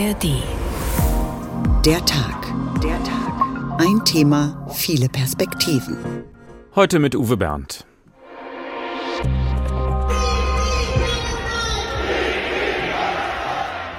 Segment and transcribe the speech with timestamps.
[0.00, 0.42] ARD.
[1.84, 2.46] Der Tag.
[2.82, 3.78] Der Tag.
[3.78, 6.24] Ein Thema, viele Perspektiven.
[6.74, 7.84] Heute mit Uwe Berndt.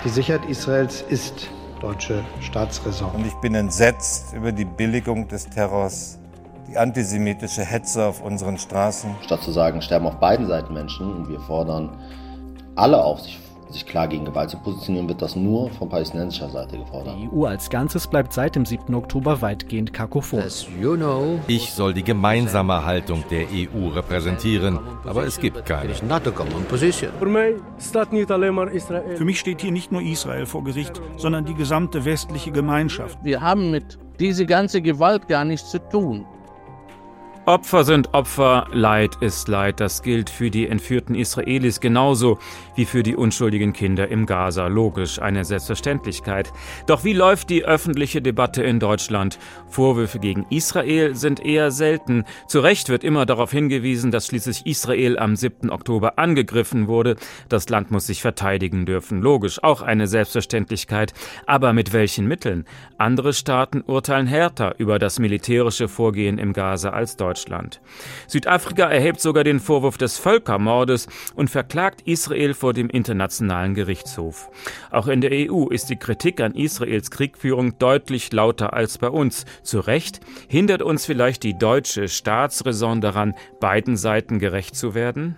[0.03, 1.49] Die Sicherheit Israels ist
[1.81, 3.11] deutsche Staatsräson.
[3.11, 6.17] Und ich bin entsetzt über die Billigung des Terrors,
[6.67, 9.17] die antisemitische Hetze auf unseren Straßen.
[9.21, 11.95] Statt zu sagen, sterben auf beiden Seiten Menschen und wir fordern
[12.75, 13.37] alle auf, sich
[13.73, 17.15] sich klar gegen Gewalt zu positionieren, wird das nur von palästinensischer Seite gefordert.
[17.17, 18.93] Die EU als Ganzes bleibt seit dem 7.
[18.95, 20.43] Oktober weitgehend kakophon.
[21.47, 25.93] Ich soll die gemeinsame Haltung der EU repräsentieren, aber es gibt keine.
[29.15, 33.17] Für mich steht hier nicht nur Israel vor Gericht, sondern die gesamte westliche Gemeinschaft.
[33.23, 36.25] Wir haben mit dieser ganzen Gewalt gar nichts zu tun.
[37.47, 39.79] Opfer sind Opfer, Leid ist Leid.
[39.79, 42.37] Das gilt für die entführten Israelis genauso
[42.75, 44.67] wie für die unschuldigen Kinder im Gaza.
[44.67, 46.51] Logisch, eine Selbstverständlichkeit.
[46.87, 49.39] Doch wie läuft die öffentliche Debatte in Deutschland?
[49.67, 52.25] Vorwürfe gegen Israel sind eher selten.
[52.47, 55.69] Zu Recht wird immer darauf hingewiesen, dass schließlich Israel am 7.
[55.69, 57.15] Oktober angegriffen wurde.
[57.49, 59.21] Das Land muss sich verteidigen dürfen.
[59.21, 61.13] Logisch, auch eine Selbstverständlichkeit.
[61.45, 62.65] Aber mit welchen Mitteln?
[62.97, 67.81] Andere Staaten urteilen härter über das militärische Vorgehen im Gaza als Deutschland.
[68.27, 74.51] Südafrika erhebt sogar den Vorwurf des Völkermordes und verklagt Israel vor dem Internationalen Gerichtshof.
[74.91, 79.45] Auch in der EU ist die Kritik an Israels Kriegführung deutlich lauter als bei uns.
[79.63, 85.37] Zu Recht hindert uns vielleicht die deutsche Staatsräson daran, beiden Seiten gerecht zu werden?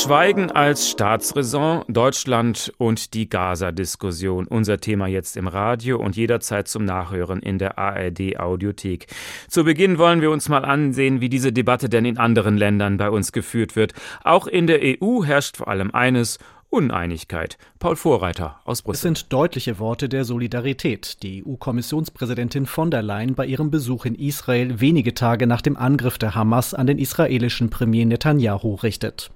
[0.00, 4.46] Schweigen als Staatsräson, Deutschland und die Gaza-Diskussion.
[4.46, 9.08] Unser Thema jetzt im Radio und jederzeit zum Nachhören in der ARD-Audiothek.
[9.48, 13.10] Zu Beginn wollen wir uns mal ansehen, wie diese Debatte denn in anderen Ländern bei
[13.10, 13.92] uns geführt wird.
[14.22, 16.38] Auch in der EU herrscht vor allem eines,
[16.70, 17.58] Uneinigkeit.
[17.80, 18.94] Paul Vorreiter aus Brüssel.
[18.94, 24.14] Es sind deutliche Worte der Solidarität, die EU-Kommissionspräsidentin von der Leyen bei ihrem Besuch in
[24.14, 29.32] Israel wenige Tage nach dem Angriff der Hamas an den israelischen Premier Netanyahu richtet.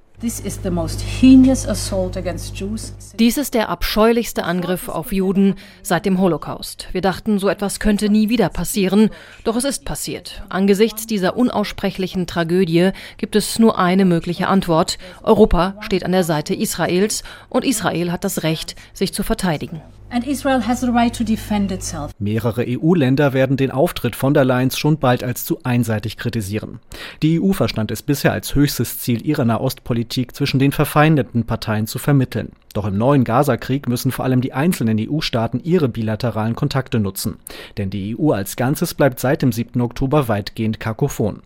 [3.18, 6.86] Dies ist der abscheulichste Angriff auf Juden seit dem Holocaust.
[6.92, 9.10] Wir dachten, so etwas könnte nie wieder passieren,
[9.42, 10.44] doch es ist passiert.
[10.48, 14.98] Angesichts dieser unaussprechlichen Tragödie gibt es nur eine mögliche Antwort.
[15.24, 19.82] Europa steht an der Seite Israels und Israel hat das Recht, sich zu verteidigen.
[22.18, 26.80] Mehrere EU-Länder werden den Auftritt von der Leyen schon bald als zu einseitig kritisieren.
[27.22, 31.98] Die EU verstand es bisher als höchstes Ziel ihrer Nahostpolitik zwischen den verfeindeten Parteien zu
[31.98, 32.52] vermitteln.
[32.74, 37.38] Doch im neuen Gaza-Krieg müssen vor allem die einzelnen EU-Staaten ihre bilateralen Kontakte nutzen.
[37.78, 39.80] Denn die EU als Ganzes bleibt seit dem 7.
[39.80, 41.40] Oktober weitgehend kakophon.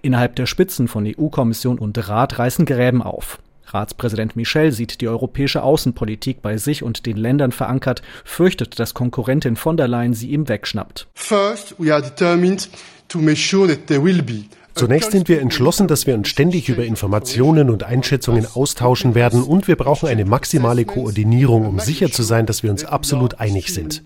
[0.00, 3.40] Innerhalb der Spitzen von EU-Kommission und Rat reißen Gräben auf.
[3.66, 9.56] Ratspräsident Michel sieht die europäische Außenpolitik bei sich und den Ländern verankert, fürchtet, dass Konkurrentin
[9.56, 11.08] von der Leyen sie ihm wegschnappt.
[11.14, 12.68] First, we are determined
[13.08, 14.44] to make sure that there will be
[14.76, 19.68] Zunächst sind wir entschlossen, dass wir uns ständig über Informationen und Einschätzungen austauschen werden und
[19.68, 24.02] wir brauchen eine maximale Koordinierung, um sicher zu sein, dass wir uns absolut einig sind.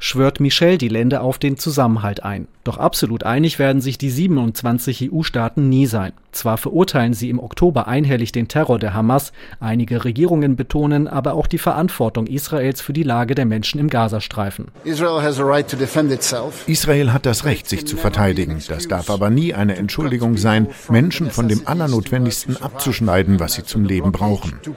[0.00, 2.46] Schwört Michel die Länder auf den Zusammenhalt ein.
[2.62, 6.12] Doch absolut einig werden sich die 27 EU-Staaten nie sein.
[6.32, 11.46] Zwar verurteilen sie im Oktober einhellig den Terror der Hamas, einige Regierungen betonen aber auch
[11.46, 14.66] die Verantwortung Israels für die Lage der Menschen im Gazastreifen.
[14.84, 15.22] Israel
[17.12, 18.62] hat das Recht, sich zu verteidigen.
[18.68, 23.84] Das darf aber nie eine Entschuldigung sein, Menschen von dem Allernotwendigsten abzuschneiden, was sie zum
[23.84, 24.60] Leben brauchen.
[24.66, 24.74] Uh,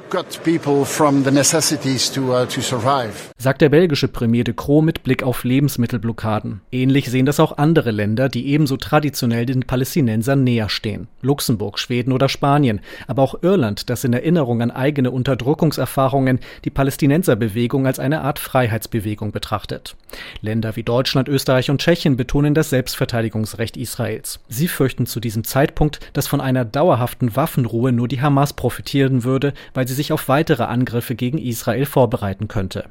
[3.38, 6.62] Sagt der belgische Premier de Croo mit Blick auf Lebensmittelblockaden.
[6.72, 11.08] Ähnlich sehen das auch andere andere Länder, die ebenso traditionell den Palästinensern näher stehen.
[11.22, 17.88] Luxemburg, Schweden oder Spanien, aber auch Irland, das in Erinnerung an eigene Unterdrückungserfahrungen die Palästinenserbewegung
[17.88, 19.96] als eine Art Freiheitsbewegung betrachtet.
[20.42, 24.40] Länder wie Deutschland, Österreich und Tschechien betonen das Selbstverteidigungsrecht Israels.
[24.48, 29.54] Sie fürchten zu diesem Zeitpunkt, dass von einer dauerhaften Waffenruhe nur die Hamas profitieren würde,
[29.74, 32.86] weil sie sich auf weitere Angriffe gegen Israel vorbereiten könnte.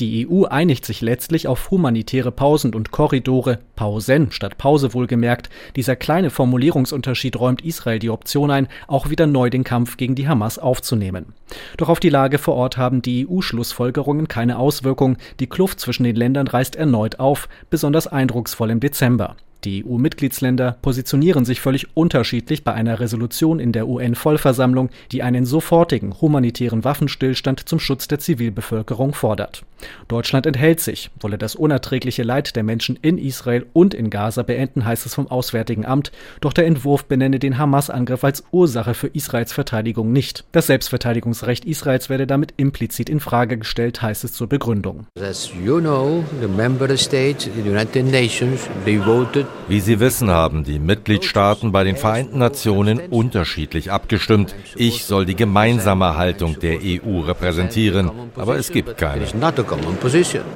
[0.00, 5.50] Die EU einigt sich letztlich auf humanitäre Pausen und Korridore, Pausen statt Pause wohlgemerkt.
[5.76, 10.28] Dieser kleine Formulierungsunterschied räumt Israel die Option ein, auch wieder neu den Kampf gegen die
[10.28, 11.34] Hamas aufzunehmen.
[11.76, 15.16] Doch auf die Lage vor Ort haben die EU-Schlussfolgerungen keine Auswirkung.
[15.40, 19.36] Die Kluft zwischen den Ländern reißt erneut auf, besonders eindrucksvoll im Dezember.
[19.64, 26.20] Die EU-Mitgliedsländer positionieren sich völlig unterschiedlich bei einer Resolution in der UN-Vollversammlung, die einen sofortigen
[26.20, 29.62] humanitären Waffenstillstand zum Schutz der Zivilbevölkerung fordert.
[30.08, 34.84] Deutschland enthält sich, wolle das unerträgliche Leid der Menschen in Israel und in Gaza beenden,
[34.84, 36.12] heißt es vom Auswärtigen Amt.
[36.40, 40.44] Doch der Entwurf benenne den Hamas-Angriff als Ursache für Israels Verteidigung nicht.
[40.52, 45.06] Das Selbstverteidigungsrecht Israels werde damit implizit in Frage gestellt, heißt es zur Begründung.
[45.20, 50.64] As you know, the member states, the United Nations, they voted wie Sie wissen, haben
[50.64, 54.54] die Mitgliedstaaten bei den Vereinten Nationen unterschiedlich abgestimmt.
[54.76, 59.24] Ich soll die gemeinsame Haltung der EU repräsentieren, aber es gibt keine.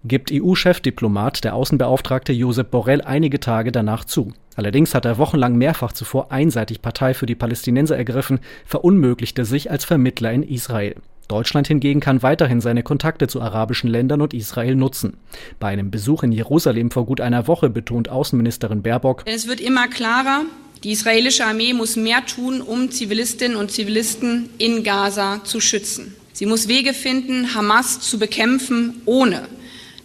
[0.05, 4.33] Gibt EU-Chefdiplomat der Außenbeauftragte Josep Borrell einige Tage danach zu.
[4.57, 9.85] Allerdings hat er wochenlang mehrfach zuvor einseitig Partei für die Palästinenser ergriffen, verunmöglichte sich als
[9.85, 10.97] Vermittler in Israel.
[11.29, 15.17] Deutschland hingegen kann weiterhin seine Kontakte zu arabischen Ländern und Israel nutzen.
[15.59, 19.89] Bei einem Besuch in Jerusalem vor gut einer Woche betont Außenministerin Baerbock, es wird immer
[19.89, 20.43] klarer,
[20.85, 26.15] die israelische Armee muss mehr tun, um Zivilistinnen und Zivilisten in Gaza zu schützen.
[26.33, 29.49] Sie muss Wege finden, Hamas zu bekämpfen, ohne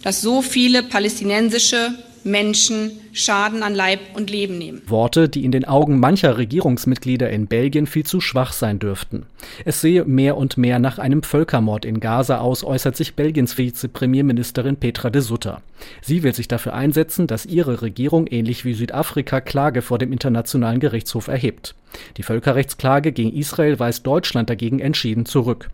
[0.02, 4.82] dass so viele palästinensische Menschen Schaden an Leib und Leben nehmen.
[4.86, 9.26] Worte, die in den Augen mancher Regierungsmitglieder in Belgien viel zu schwach sein dürften.
[9.64, 14.76] Es sehe mehr und mehr nach einem Völkermord in Gaza aus, äußert sich Belgiens Vizepremierministerin
[14.76, 15.62] Petra de Sutter.
[16.00, 20.80] Sie will sich dafür einsetzen, dass ihre Regierung ähnlich wie Südafrika Klage vor dem Internationalen
[20.80, 21.74] Gerichtshof erhebt.
[22.16, 25.68] Die Völkerrechtsklage gegen Israel weist Deutschland dagegen entschieden zurück.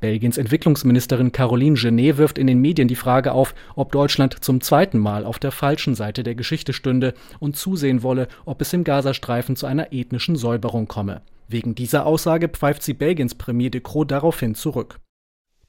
[0.00, 4.98] Belgiens Entwicklungsministerin Caroline Genet wirft in den Medien die Frage auf, ob Deutschland zum zweiten
[4.98, 9.56] Mal auf der falschen Seite der Geschichte stünde und zusehen wolle, ob es im Gazastreifen
[9.56, 11.22] zu einer ethnischen Säuberung komme.
[11.48, 14.98] Wegen dieser Aussage pfeift sie Belgiens Premier de Croo daraufhin zurück.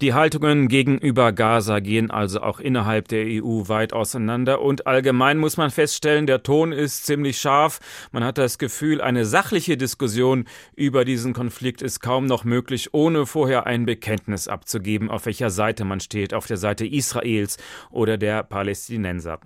[0.01, 5.55] Die Haltungen gegenüber Gaza gehen also auch innerhalb der EU weit auseinander und allgemein muss
[5.55, 7.79] man feststellen, der Ton ist ziemlich scharf.
[8.11, 13.25] Man hat das Gefühl, eine sachliche Diskussion über diesen Konflikt ist kaum noch möglich, ohne
[13.25, 17.55] vorher ein Bekenntnis abzugeben, auf welcher Seite man steht, auf der Seite Israels
[17.89, 19.39] oder der Palästinenser.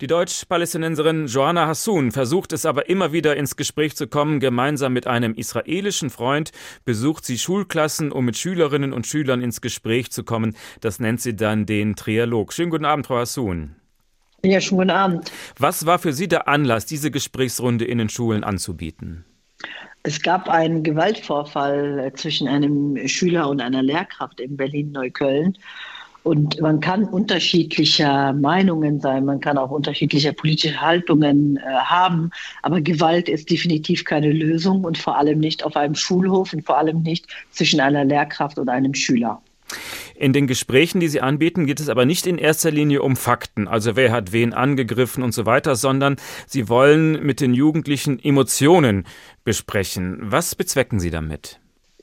[0.00, 4.38] Die Deutsch-Palästinenserin Joanna Hassoun versucht es aber immer wieder ins Gespräch zu kommen.
[4.38, 6.52] Gemeinsam mit einem israelischen Freund
[6.84, 10.56] besucht sie Schulklassen, um mit Schülerinnen und Schülern ins Gespräch zu kommen.
[10.80, 12.52] Das nennt sie dann den Trialog.
[12.52, 13.76] Schönen guten Abend, Frau Hassoun.
[14.44, 15.32] Ja, schönen guten Abend.
[15.58, 19.24] Was war für Sie der Anlass, diese Gesprächsrunde in den Schulen anzubieten?
[20.04, 25.58] Es gab einen Gewaltvorfall zwischen einem Schüler und einer Lehrkraft in Berlin-Neukölln.
[26.22, 32.30] Und man kann unterschiedlicher Meinungen sein, man kann auch unterschiedliche politische Haltungen äh, haben,
[32.62, 36.76] aber Gewalt ist definitiv keine Lösung und vor allem nicht auf einem Schulhof und vor
[36.76, 39.40] allem nicht zwischen einer Lehrkraft und einem Schüler.
[40.14, 43.68] In den Gesprächen, die Sie anbieten, geht es aber nicht in erster Linie um Fakten,
[43.68, 46.16] also wer hat wen angegriffen und so weiter, sondern
[46.46, 49.06] Sie wollen mit den Jugendlichen Emotionen
[49.44, 50.18] besprechen.
[50.20, 51.60] Was bezwecken Sie damit?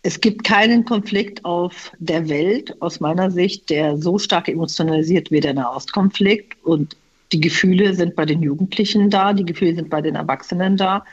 [0.08, 5.40] Es gibt keinen Konflikt auf der Welt, aus meiner Sicht, der so stark emotionalisiert wie
[5.40, 6.64] der Nahostkonflikt.
[6.64, 6.96] Und
[7.32, 11.04] die Gefühle sind bei den Jugendlichen da, die Gefühle sind bei den Erwachsenen da.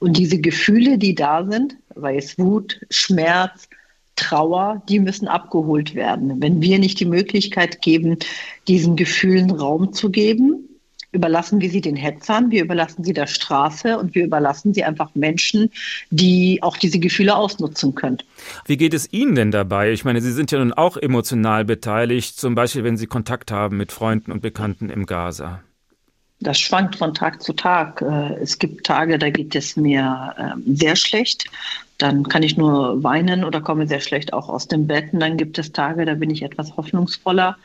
[0.00, 3.70] Und diese Gefühle, die da sind, sei es Wut, Schmerz,
[4.16, 6.40] Trauer, die müssen abgeholt werden.
[6.40, 8.18] Wenn wir nicht die Möglichkeit geben,
[8.68, 10.68] diesen Gefühlen Raum zu geben,
[11.12, 15.14] überlassen wir sie den Hetzern, wir überlassen sie der Straße und wir überlassen sie einfach
[15.14, 15.70] Menschen,
[16.10, 18.18] die auch diese Gefühle ausnutzen können.
[18.66, 19.92] Wie geht es Ihnen denn dabei?
[19.92, 23.76] Ich meine, Sie sind ja nun auch emotional beteiligt, zum Beispiel wenn Sie Kontakt haben
[23.76, 25.60] mit Freunden und Bekannten im Gaza.
[26.40, 28.02] Das schwankt von Tag zu Tag.
[28.02, 31.44] Äh, es gibt Tage, da geht es mir ähm, sehr schlecht.
[32.02, 35.12] Dann kann ich nur weinen oder komme sehr schlecht auch aus dem Bett.
[35.12, 37.56] Und dann gibt es Tage, da bin ich etwas hoffnungsvoller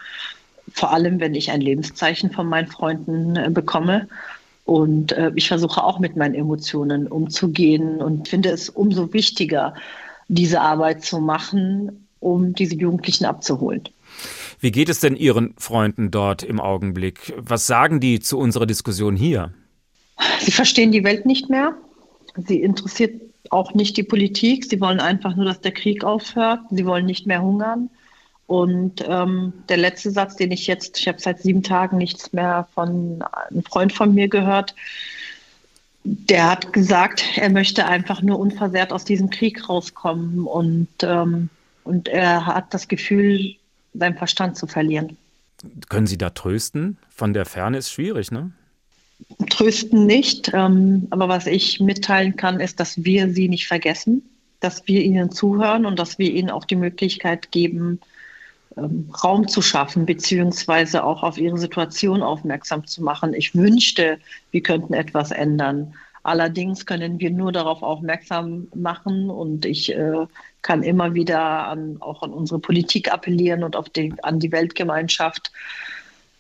[0.74, 4.08] vor allem wenn ich ein Lebenszeichen von meinen Freunden äh, bekomme.
[4.66, 9.74] Und äh, ich versuche auch mit meinen Emotionen umzugehen und finde es umso wichtiger,
[10.28, 13.84] diese Arbeit zu machen, um diese Jugendlichen abzuholen.
[14.60, 17.34] Wie geht es denn Ihren Freunden dort im Augenblick?
[17.38, 19.54] Was sagen die zu unserer Diskussion hier?
[20.40, 21.74] Sie verstehen die Welt nicht mehr.
[22.36, 24.66] Sie interessiert auch nicht die Politik.
[24.66, 26.62] Sie wollen einfach nur, dass der Krieg aufhört.
[26.72, 27.90] Sie wollen nicht mehr hungern.
[28.48, 32.68] Und ähm, der letzte Satz, den ich jetzt, ich habe seit sieben Tagen nichts mehr
[32.74, 34.74] von einem Freund von mir gehört,
[36.04, 41.50] der hat gesagt, er möchte einfach nur unversehrt aus diesem Krieg rauskommen und, ähm,
[41.84, 43.56] und er hat das Gefühl,
[43.94, 45.18] seinen Verstand zu verlieren.
[45.90, 46.98] Können Sie da trösten?
[47.10, 48.52] Von der Ferne ist schwierig, ne?
[49.50, 54.24] Trösten nicht, ähm, aber was ich mitteilen kann, ist, dass wir sie nicht vergessen,
[54.60, 58.00] dass wir ihnen zuhören und dass wir ihnen auch die Möglichkeit geben,
[58.78, 63.34] ähm, Raum zu schaffen, beziehungsweise auch auf ihre Situation aufmerksam zu machen.
[63.34, 64.20] Ich wünschte,
[64.52, 65.96] wir könnten etwas ändern.
[66.24, 70.28] Allerdings können wir nur darauf aufmerksam machen und ich äh,
[70.62, 75.52] kann immer wieder an, auch an unsere Politik appellieren und auf die, an die Weltgemeinschaft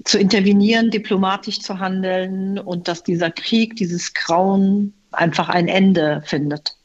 [0.03, 6.75] zu intervenieren, diplomatisch zu handeln und dass dieser Krieg, dieses Grauen einfach ein Ende findet.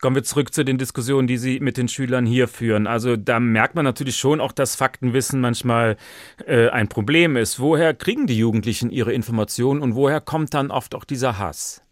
[0.00, 2.86] Kommen wir zurück zu den Diskussionen, die Sie mit den Schülern hier führen.
[2.86, 5.98] Also da merkt man natürlich schon auch, dass Faktenwissen manchmal
[6.46, 7.60] äh, ein Problem ist.
[7.60, 11.82] Woher kriegen die Jugendlichen ihre Informationen und woher kommt dann oft auch dieser Hass?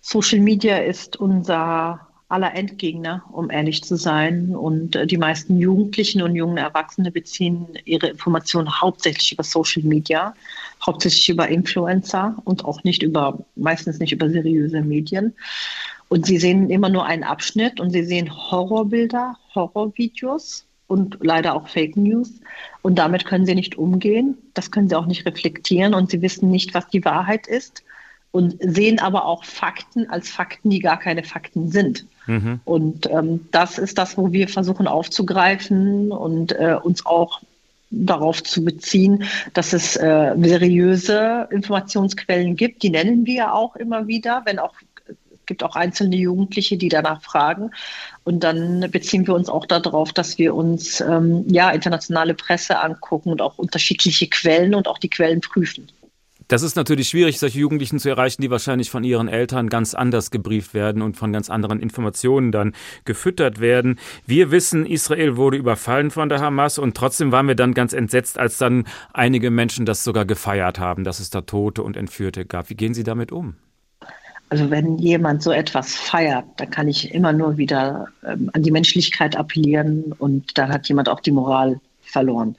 [0.00, 4.54] Social Media ist unser aller Endgegner, um ehrlich zu sein.
[4.54, 10.34] Und äh, die meisten Jugendlichen und jungen Erwachsene beziehen ihre Informationen hauptsächlich über Social Media,
[10.84, 15.34] hauptsächlich über Influencer und auch nicht über, meistens nicht über seriöse Medien.
[16.08, 21.68] Und sie sehen immer nur einen Abschnitt und sie sehen Horrorbilder, Horrorvideos und leider auch
[21.68, 22.40] Fake News.
[22.82, 24.38] Und damit können sie nicht umgehen.
[24.54, 27.82] Das können sie auch nicht reflektieren und sie wissen nicht, was die Wahrheit ist
[28.32, 32.06] und sehen aber auch Fakten als Fakten, die gar keine Fakten sind.
[32.26, 32.60] Mhm.
[32.64, 37.40] Und ähm, das ist das, wo wir versuchen aufzugreifen und äh, uns auch
[37.90, 42.84] darauf zu beziehen, dass es äh, seriöse Informationsquellen gibt.
[42.84, 44.74] Die nennen wir auch immer wieder, wenn auch
[45.50, 47.72] gibt auch einzelne Jugendliche, die danach fragen.
[48.22, 53.30] Und dann beziehen wir uns auch darauf, dass wir uns ähm, ja internationale Presse angucken
[53.32, 55.88] und auch unterschiedliche Quellen und auch die Quellen prüfen.
[56.50, 60.32] Das ist natürlich schwierig, solche Jugendlichen zu erreichen, die wahrscheinlich von ihren Eltern ganz anders
[60.32, 62.72] gebrieft werden und von ganz anderen Informationen dann
[63.04, 64.00] gefüttert werden.
[64.26, 68.36] Wir wissen, Israel wurde überfallen von der Hamas und trotzdem waren wir dann ganz entsetzt,
[68.36, 72.68] als dann einige Menschen das sogar gefeiert haben, dass es da Tote und Entführte gab.
[72.68, 73.54] Wie gehen Sie damit um?
[74.48, 78.72] Also wenn jemand so etwas feiert, dann kann ich immer nur wieder ähm, an die
[78.72, 82.56] Menschlichkeit appellieren und dann hat jemand auch die Moral verloren.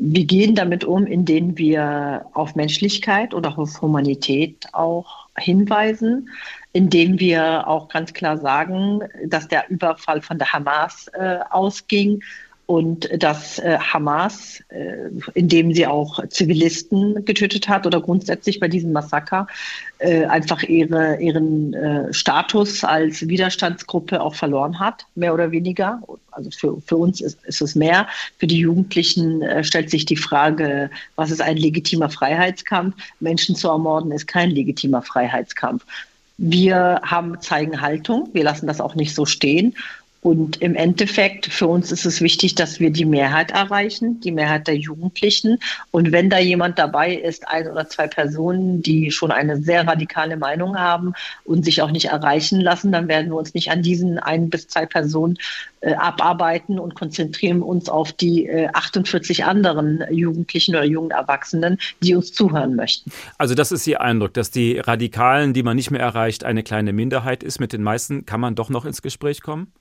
[0.00, 6.30] Wir gehen damit um, indem wir auf Menschlichkeit und auch auf Humanität auch hinweisen,
[6.72, 12.22] indem wir auch ganz klar sagen, dass der Überfall von der Hamas äh, ausging
[12.68, 18.92] und dass äh, Hamas, äh, indem sie auch Zivilisten getötet hat oder grundsätzlich bei diesem
[18.92, 19.46] Massaker,
[20.00, 26.02] äh, einfach ihre, ihren äh, Status als Widerstandsgruppe auch verloren hat, mehr oder weniger.
[26.30, 28.06] Also für, für uns ist, ist es mehr.
[28.36, 32.94] Für die Jugendlichen äh, stellt sich die Frage, was ist ein legitimer Freiheitskampf?
[33.18, 35.86] Menschen zu ermorden ist kein legitimer Freiheitskampf.
[36.36, 39.74] Wir haben, zeigen Haltung, wir lassen das auch nicht so stehen
[40.20, 44.66] und im Endeffekt, für uns ist es wichtig, dass wir die Mehrheit erreichen, die Mehrheit
[44.66, 45.58] der Jugendlichen.
[45.92, 50.36] Und wenn da jemand dabei ist, ein oder zwei Personen, die schon eine sehr radikale
[50.36, 51.12] Meinung haben
[51.44, 54.66] und sich auch nicht erreichen lassen, dann werden wir uns nicht an diesen ein bis
[54.66, 55.38] zwei Personen
[55.82, 62.16] äh, abarbeiten und konzentrieren uns auf die äh, 48 anderen Jugendlichen oder jungen Erwachsenen, die
[62.16, 63.12] uns zuhören möchten.
[63.38, 66.92] Also das ist Ihr Eindruck, dass die Radikalen, die man nicht mehr erreicht, eine kleine
[66.92, 67.60] Minderheit ist.
[67.60, 69.72] Mit den meisten kann man doch noch ins Gespräch kommen?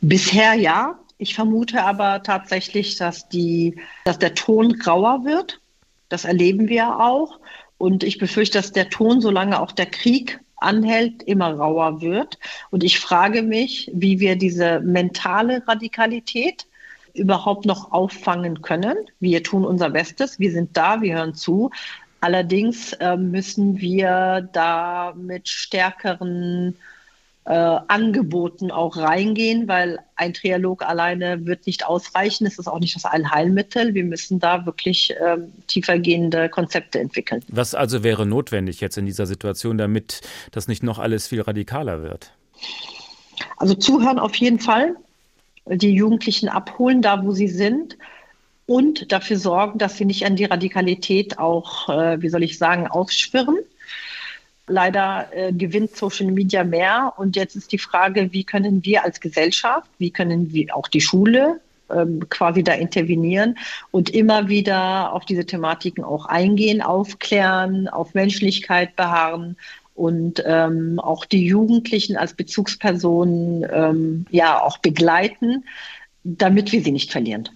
[0.00, 0.98] Bisher ja.
[1.18, 5.60] Ich vermute aber tatsächlich, dass, die, dass der Ton grauer wird.
[6.08, 7.40] Das erleben wir auch.
[7.76, 12.38] Und ich befürchte, dass der Ton, solange auch der Krieg anhält, immer rauer wird.
[12.70, 16.66] Und ich frage mich, wie wir diese mentale Radikalität
[17.14, 18.96] überhaupt noch auffangen können.
[19.18, 21.70] Wir tun unser Bestes, wir sind da, wir hören zu.
[22.20, 26.76] Allerdings äh, müssen wir da mit stärkeren
[27.50, 32.46] äh, Angeboten auch reingehen, weil ein Trialog alleine wird nicht ausreichen.
[32.46, 33.92] Es ist auch nicht das Allheilmittel.
[33.92, 37.42] Wir müssen da wirklich ähm, tiefergehende Konzepte entwickeln.
[37.48, 40.20] Was also wäre notwendig jetzt in dieser Situation, damit
[40.52, 42.30] das nicht noch alles viel radikaler wird?
[43.56, 44.94] Also zuhören auf jeden Fall,
[45.66, 47.98] die Jugendlichen abholen, da wo sie sind
[48.66, 52.86] und dafür sorgen, dass sie nicht an die Radikalität auch, äh, wie soll ich sagen,
[52.86, 53.58] ausschwirren.
[54.70, 57.12] Leider äh, gewinnt Social Media mehr.
[57.16, 61.00] Und jetzt ist die Frage, wie können wir als Gesellschaft, wie können wir auch die
[61.00, 61.60] Schule
[61.90, 63.58] ähm, quasi da intervenieren
[63.90, 69.56] und immer wieder auf diese Thematiken auch eingehen, aufklären, auf Menschlichkeit beharren
[69.94, 75.64] und ähm, auch die Jugendlichen als Bezugspersonen ähm, ja auch begleiten
[76.22, 77.48] damit wir sie nicht verlieren.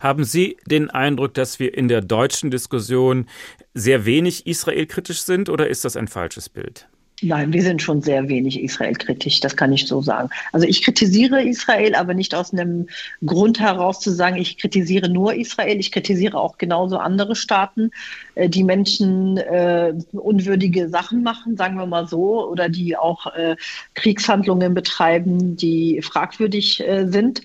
[0.00, 3.26] Haben Sie den Eindruck, dass wir in der deutschen Diskussion
[3.74, 6.88] sehr wenig israelkritisch sind oder ist das ein falsches Bild?
[7.24, 10.28] Nein, wir sind schon sehr wenig israelkritisch, das kann ich so sagen.
[10.52, 12.88] Also ich kritisiere Israel, aber nicht aus einem
[13.24, 17.92] Grund heraus zu sagen, ich kritisiere nur Israel, ich kritisiere auch genauso andere Staaten,
[18.34, 23.54] äh, die Menschen äh, unwürdige Sachen machen, sagen wir mal so, oder die auch äh,
[23.94, 27.42] Kriegshandlungen betreiben, die fragwürdig äh, sind.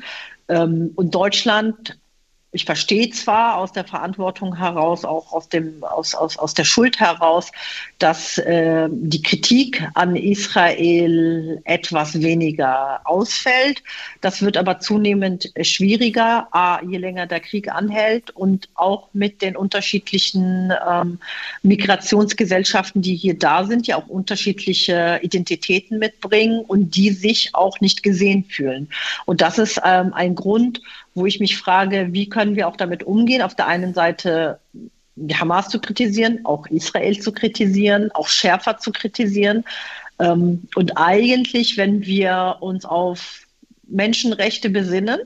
[0.47, 1.99] Ähm, und Deutschland
[2.53, 6.97] ich verstehe zwar aus der Verantwortung heraus, auch aus, dem, aus, aus, aus der Schuld
[6.97, 7.51] heraus,
[7.99, 13.83] dass äh, die Kritik an Israel etwas weniger ausfällt.
[14.21, 19.57] Das wird aber zunehmend schwieriger, A, je länger der Krieg anhält und auch mit den
[19.57, 21.19] unterschiedlichen ähm,
[21.63, 28.03] Migrationsgesellschaften, die hier da sind, ja auch unterschiedliche Identitäten mitbringen und die sich auch nicht
[28.03, 28.87] gesehen fühlen.
[29.25, 30.81] Und das ist ähm, ein Grund,
[31.17, 33.41] wo ich mich frage, wie können wir auch damit umgehen?
[33.41, 34.59] Auf der einen Seite
[35.33, 39.65] Hamas zu kritisieren, auch Israel zu kritisieren, auch schärfer zu kritisieren.
[40.19, 43.41] Ähm, und eigentlich, wenn wir uns auf
[43.87, 45.19] Menschenrechte besinnen,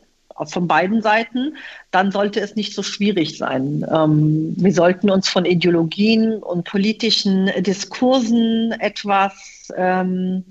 [0.46, 1.56] von beiden Seiten,
[1.92, 3.86] dann sollte es nicht so schwierig sein.
[3.94, 10.44] Ähm, wir sollten uns von Ideologien und politischen Diskursen etwas ähm,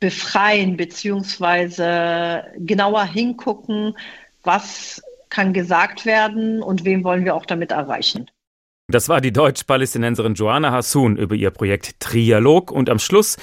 [0.00, 3.94] befreien, beziehungsweise genauer hingucken,
[4.42, 8.30] was kann gesagt werden und wem wollen wir auch damit erreichen.
[8.90, 13.36] Das war die Deutsch-Palästinenserin Joanna Hassoun über ihr Projekt Trialog und am Schluss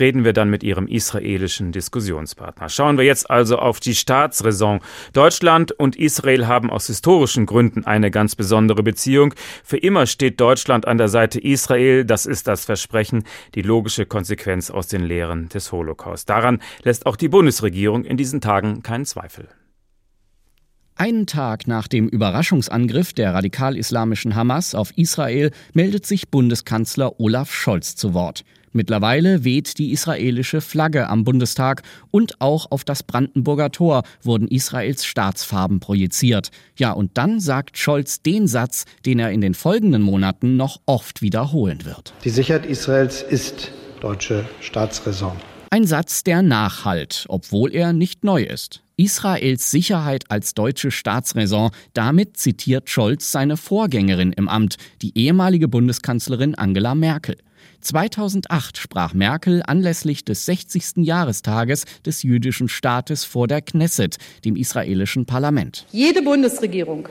[0.00, 2.70] reden wir dann mit ihrem israelischen Diskussionspartner.
[2.70, 4.80] Schauen wir jetzt also auf die Staatsräson.
[5.12, 9.34] Deutschland und Israel haben aus historischen Gründen eine ganz besondere Beziehung.
[9.62, 14.70] Für immer steht Deutschland an der Seite Israel, das ist das Versprechen, die logische Konsequenz
[14.70, 16.30] aus den Lehren des Holocaust.
[16.30, 19.48] Daran lässt auch die Bundesregierung in diesen Tagen keinen Zweifel.
[20.96, 27.96] Einen Tag nach dem Überraschungsangriff der radikal-islamischen Hamas auf Israel meldet sich Bundeskanzler Olaf Scholz
[27.96, 28.44] zu Wort.
[28.70, 31.82] Mittlerweile weht die israelische Flagge am Bundestag
[32.12, 36.50] und auch auf das Brandenburger Tor wurden Israels Staatsfarben projiziert.
[36.76, 41.22] Ja, und dann sagt Scholz den Satz, den er in den folgenden Monaten noch oft
[41.22, 42.14] wiederholen wird.
[42.22, 45.36] Die Sicherheit Israels ist deutsche Staatsräson.
[45.70, 48.83] Ein Satz, der nachhalt, obwohl er nicht neu ist.
[48.96, 51.70] Israels Sicherheit als deutsche Staatsräson.
[51.94, 57.36] Damit zitiert Scholz seine Vorgängerin im Amt, die ehemalige Bundeskanzlerin Angela Merkel.
[57.80, 61.04] 2008 sprach Merkel anlässlich des 60.
[61.04, 65.86] Jahrestages des jüdischen Staates vor der Knesset, dem israelischen Parlament.
[65.92, 67.08] Jede Bundesregierung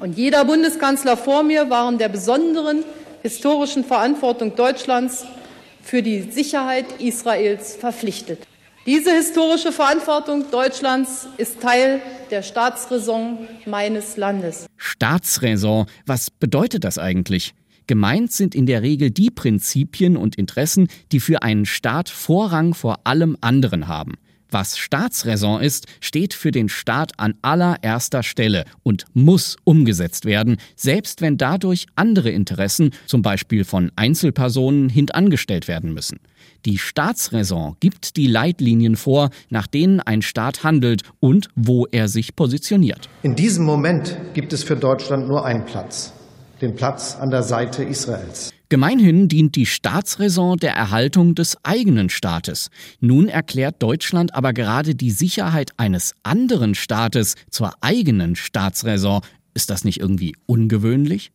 [0.00, 2.84] und jeder Bundeskanzler vor mir waren der besonderen
[3.22, 5.24] historischen Verantwortung Deutschlands
[5.82, 8.40] für die Sicherheit Israels verpflichtet.
[8.86, 14.66] Diese historische Verantwortung Deutschlands ist Teil der Staatsräson meines Landes.
[14.76, 17.54] Staatsräson, was bedeutet das eigentlich?
[17.86, 23.06] Gemeint sind in der Regel die Prinzipien und Interessen, die für einen Staat Vorrang vor
[23.06, 24.16] allem anderen haben.
[24.50, 31.22] Was Staatsräson ist, steht für den Staat an allererster Stelle und muss umgesetzt werden, selbst
[31.22, 36.20] wenn dadurch andere Interessen, zum Beispiel von Einzelpersonen, hintangestellt werden müssen.
[36.64, 42.36] Die Staatsräson gibt die Leitlinien vor, nach denen ein Staat handelt und wo er sich
[42.36, 43.10] positioniert.
[43.22, 46.14] In diesem Moment gibt es für Deutschland nur einen Platz,
[46.62, 48.50] den Platz an der Seite Israels.
[48.70, 52.70] Gemeinhin dient die Staatsräson der Erhaltung des eigenen Staates.
[52.98, 59.20] Nun erklärt Deutschland aber gerade die Sicherheit eines anderen Staates zur eigenen Staatsräson.
[59.52, 61.30] Ist das nicht irgendwie ungewöhnlich?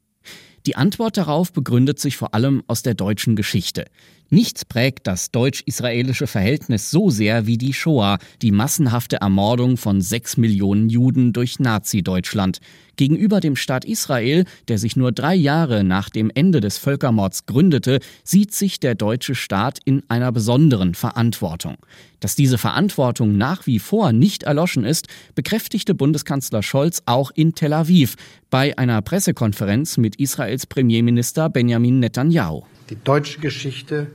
[0.66, 3.86] Die Antwort darauf begründet sich vor allem aus der deutschen Geschichte.
[4.32, 10.38] Nichts prägt das deutsch-israelische Verhältnis so sehr wie die Shoah, die massenhafte Ermordung von sechs
[10.38, 12.60] Millionen Juden durch Nazi-Deutschland.
[12.96, 18.02] Gegenüber dem Staat Israel, der sich nur drei Jahre nach dem Ende des Völkermords gründete,
[18.24, 21.78] sieht sich der deutsche Staat in einer besonderen Verantwortung.
[22.20, 27.74] Dass diese Verantwortung nach wie vor nicht erloschen ist, bekräftigte Bundeskanzler Scholz auch in Tel
[27.74, 28.16] Aviv
[28.52, 32.64] bei einer Pressekonferenz mit Israels Premierminister Benjamin Netanyahu.
[32.90, 34.08] Die deutsche Geschichte,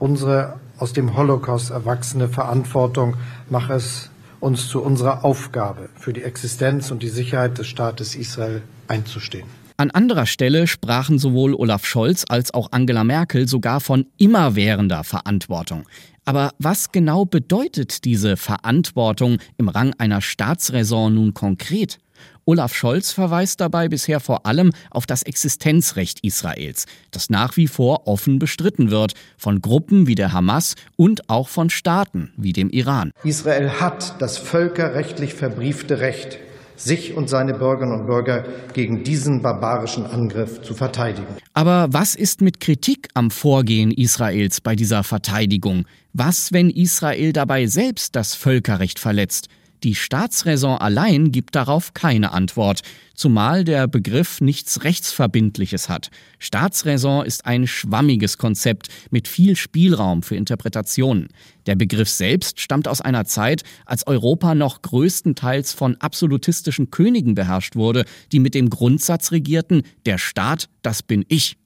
[0.00, 3.16] unsere aus dem Holocaust erwachsene Verantwortung
[3.48, 4.10] mache es
[4.40, 9.46] uns zu unserer Aufgabe, für die Existenz und die Sicherheit des Staates Israel einzustehen.
[9.76, 15.84] An anderer Stelle sprachen sowohl Olaf Scholz als auch Angela Merkel sogar von immerwährender Verantwortung.
[16.24, 22.00] Aber was genau bedeutet diese Verantwortung im Rang einer Staatsräson nun konkret?
[22.48, 28.06] Olaf Scholz verweist dabei bisher vor allem auf das Existenzrecht Israels, das nach wie vor
[28.06, 33.10] offen bestritten wird von Gruppen wie der Hamas und auch von Staaten wie dem Iran.
[33.22, 36.38] Israel hat das völkerrechtlich verbriefte Recht,
[36.74, 41.26] sich und seine Bürgerinnen und Bürger gegen diesen barbarischen Angriff zu verteidigen.
[41.52, 45.84] Aber was ist mit Kritik am Vorgehen Israels bei dieser Verteidigung?
[46.14, 49.50] Was, wenn Israel dabei selbst das Völkerrecht verletzt?
[49.84, 52.80] Die Staatsräson allein gibt darauf keine Antwort,
[53.14, 56.10] zumal der Begriff nichts Rechtsverbindliches hat.
[56.40, 61.28] Staatsräson ist ein schwammiges Konzept mit viel Spielraum für Interpretationen.
[61.66, 67.76] Der Begriff selbst stammt aus einer Zeit, als Europa noch größtenteils von absolutistischen Königen beherrscht
[67.76, 71.56] wurde, die mit dem Grundsatz regierten, der Staat, das bin ich.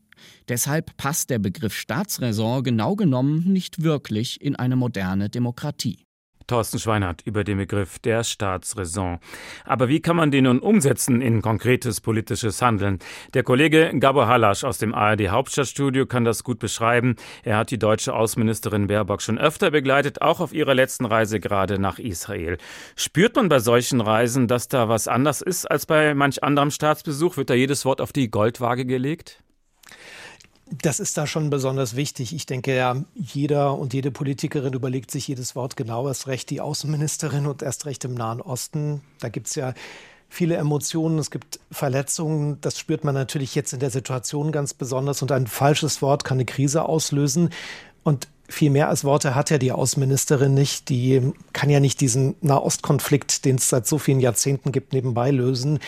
[0.49, 6.05] Deshalb passt der Begriff Staatsräson genau genommen nicht wirklich in eine moderne Demokratie.
[6.47, 9.19] Thorsten Schweinert über den Begriff der Staatsräson.
[9.65, 12.99] Aber wie kann man den nun umsetzen in konkretes politisches Handeln?
[13.35, 17.17] Der Kollege Gabor Halasch aus dem ARD Hauptstadtstudio kann das gut beschreiben.
[17.43, 21.79] Er hat die deutsche Außenministerin Baerbock schon öfter begleitet, auch auf ihrer letzten Reise gerade
[21.79, 22.59] nach Israel.
[22.97, 27.37] Spürt man bei solchen Reisen, dass da was anders ist als bei manch anderem Staatsbesuch?
[27.37, 29.43] Wird da jedes Wort auf die Goldwaage gelegt?
[30.81, 32.35] Das ist da schon besonders wichtig.
[32.35, 36.09] Ich denke ja, jeder und jede Politikerin überlegt sich jedes Wort genau.
[36.09, 39.03] Erst recht die Außenministerin und erst recht im Nahen Osten.
[39.21, 39.75] Da gibt es ja
[40.31, 42.59] viele Emotionen, es gibt Verletzungen.
[42.63, 45.21] Das spürt man natürlich jetzt in der Situation ganz besonders.
[45.21, 47.51] Und ein falsches Wort kann eine Krise auslösen.
[48.03, 50.89] Und viel mehr als Worte hat ja die Außenministerin nicht.
[50.89, 55.81] Die kann ja nicht diesen Nahostkonflikt, den es seit so vielen Jahrzehnten gibt, nebenbei lösen.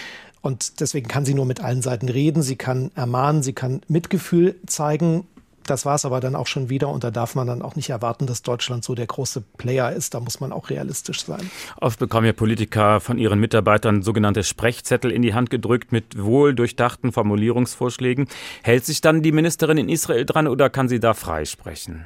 [0.44, 4.56] Und deswegen kann sie nur mit allen Seiten reden, sie kann ermahnen, sie kann Mitgefühl
[4.66, 5.26] zeigen.
[5.66, 7.88] Das war es aber dann auch schon wieder und da darf man dann auch nicht
[7.88, 10.12] erwarten, dass Deutschland so der große Player ist.
[10.12, 11.50] Da muss man auch realistisch sein.
[11.80, 16.54] Oft bekommen ja Politiker von ihren Mitarbeitern sogenannte Sprechzettel in die Hand gedrückt mit wohl
[16.54, 18.28] durchdachten Formulierungsvorschlägen.
[18.62, 22.04] Hält sich dann die Ministerin in Israel dran oder kann sie da freisprechen?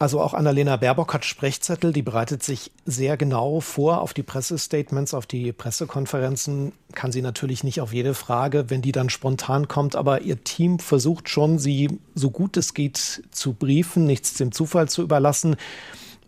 [0.00, 5.12] Also auch Annalena Baerbock hat Sprechzettel, die bereitet sich sehr genau vor auf die Pressestatements,
[5.12, 9.96] auf die Pressekonferenzen, kann sie natürlich nicht auf jede Frage, wenn die dann spontan kommt,
[9.96, 14.88] aber ihr Team versucht schon, sie so gut es geht zu briefen, nichts dem Zufall
[14.88, 15.56] zu überlassen.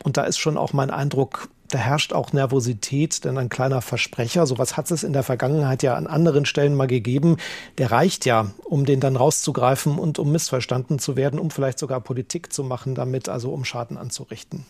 [0.02, 4.46] Und da ist schon auch mein Eindruck, da herrscht auch Nervosität, denn ein kleiner Versprecher,
[4.46, 7.36] sowas hat es in der Vergangenheit ja an anderen Stellen mal gegeben,
[7.78, 12.00] der reicht ja, um den dann rauszugreifen und um missverstanden zu werden, um vielleicht sogar
[12.00, 14.66] Politik zu machen damit, also um Schaden anzurichten.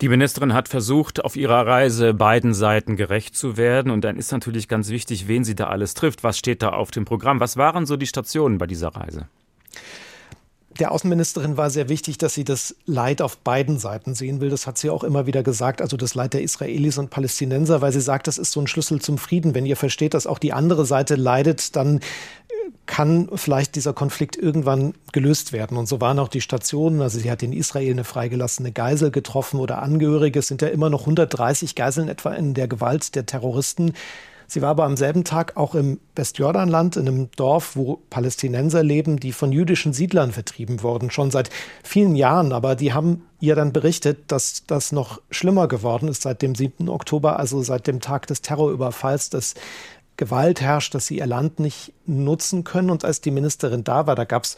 [0.00, 4.32] Die Ministerin hat versucht, auf ihrer Reise beiden Seiten gerecht zu werden und dann ist
[4.32, 6.24] natürlich ganz wichtig, wen sie da alles trifft.
[6.24, 7.40] Was steht da auf dem Programm?
[7.40, 9.28] Was waren so die Stationen bei dieser Reise?
[10.78, 14.50] Der Außenministerin war sehr wichtig, dass sie das Leid auf beiden Seiten sehen will.
[14.50, 17.92] Das hat sie auch immer wieder gesagt, also das Leid der Israelis und Palästinenser, weil
[17.92, 19.54] sie sagt, das ist so ein Schlüssel zum Frieden.
[19.54, 22.00] Wenn ihr versteht, dass auch die andere Seite leidet, dann
[22.86, 25.76] kann vielleicht dieser Konflikt irgendwann gelöst werden.
[25.76, 27.00] Und so waren auch die Stationen.
[27.00, 30.40] Also sie hat in Israel eine freigelassene Geisel getroffen oder Angehörige.
[30.40, 33.92] Es sind ja immer noch 130 Geiseln etwa in der Gewalt der Terroristen.
[34.52, 39.18] Sie war aber am selben Tag auch im Westjordanland, in einem Dorf, wo Palästinenser leben,
[39.18, 41.48] die von jüdischen Siedlern vertrieben wurden, schon seit
[41.82, 42.52] vielen Jahren.
[42.52, 46.90] Aber die haben ihr dann berichtet, dass das noch schlimmer geworden ist seit dem 7.
[46.90, 49.54] Oktober, also seit dem Tag des Terrorüberfalls, dass
[50.18, 52.90] Gewalt herrscht, dass sie ihr Land nicht nutzen können.
[52.90, 54.56] Und als die Ministerin da war, da gab es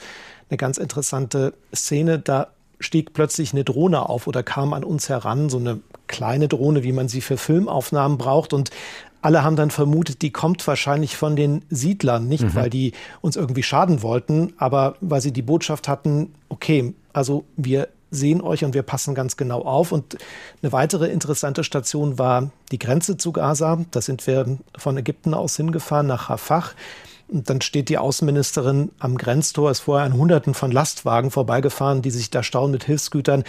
[0.51, 2.49] eine ganz interessante Szene, da
[2.81, 5.79] stieg plötzlich eine Drohne auf oder kam an uns heran, so eine
[6.09, 8.53] kleine Drohne, wie man sie für Filmaufnahmen braucht.
[8.53, 8.71] Und
[9.25, 12.55] alle haben dann vermutet, die kommt wahrscheinlich von den Siedlern, nicht mhm.
[12.55, 17.89] weil die uns irgendwie schaden wollten, aber weil sie die Botschaft hatten, okay, also wir
[18.11, 19.93] sehen euch und wir passen ganz genau auf.
[19.93, 20.19] Und
[20.63, 23.83] eine weitere interessante Station war die Grenze zu Gaza.
[23.93, 26.65] Da sind wir von Ägypten aus hingefahren nach Rafah.
[27.29, 32.11] Und dann steht die Außenministerin am Grenztor, ist vorher an Hunderten von Lastwagen vorbeigefahren, die
[32.11, 33.43] sich da stauen mit Hilfsgütern.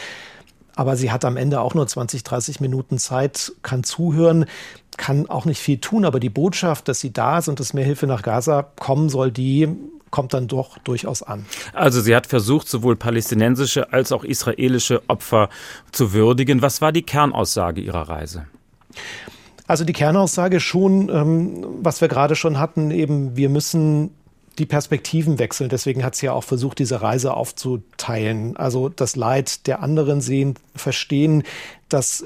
[0.78, 4.46] Aber sie hat am Ende auch nur 20, 30 Minuten Zeit, kann zuhören
[4.98, 7.86] kann auch nicht viel tun, aber die Botschaft, dass sie da ist und dass mehr
[7.86, 9.68] Hilfe nach Gaza kommen soll, die
[10.12, 11.46] kommt dann doch durchaus an.
[11.74, 15.50] Also sie hat versucht, sowohl palästinensische als auch israelische Opfer
[15.92, 16.62] zu würdigen.
[16.62, 18.46] Was war die Kernaussage ihrer Reise?
[19.68, 24.12] Also die Kernaussage schon, ähm, was wir gerade schon hatten, eben wir müssen
[24.58, 25.70] die Perspektiven wechseln.
[25.70, 28.56] Deswegen hat sie ja auch versucht, diese Reise aufzuteilen.
[28.56, 31.44] Also das Leid der anderen sehen, verstehen,
[31.90, 32.24] dass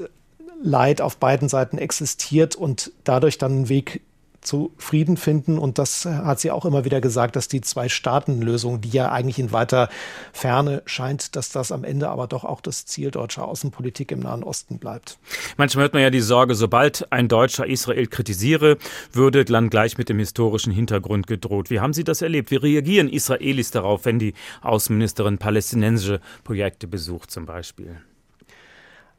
[0.62, 4.02] Leid auf beiden Seiten existiert und dadurch dann einen Weg
[4.40, 5.58] zu Frieden finden.
[5.58, 9.52] Und das hat sie auch immer wieder gesagt, dass die Zwei-Staaten-Lösung, die ja eigentlich in
[9.52, 9.88] weiter
[10.32, 14.42] Ferne scheint, dass das am Ende aber doch auch das Ziel deutscher Außenpolitik im Nahen
[14.42, 15.18] Osten bleibt.
[15.56, 18.78] Manchmal hört man ja die Sorge, sobald ein Deutscher Israel kritisiere,
[19.12, 21.70] würde dann gleich mit dem historischen Hintergrund gedroht.
[21.70, 22.50] Wie haben Sie das erlebt?
[22.50, 28.00] Wie reagieren Israelis darauf, wenn die Außenministerin palästinensische Projekte besucht zum Beispiel?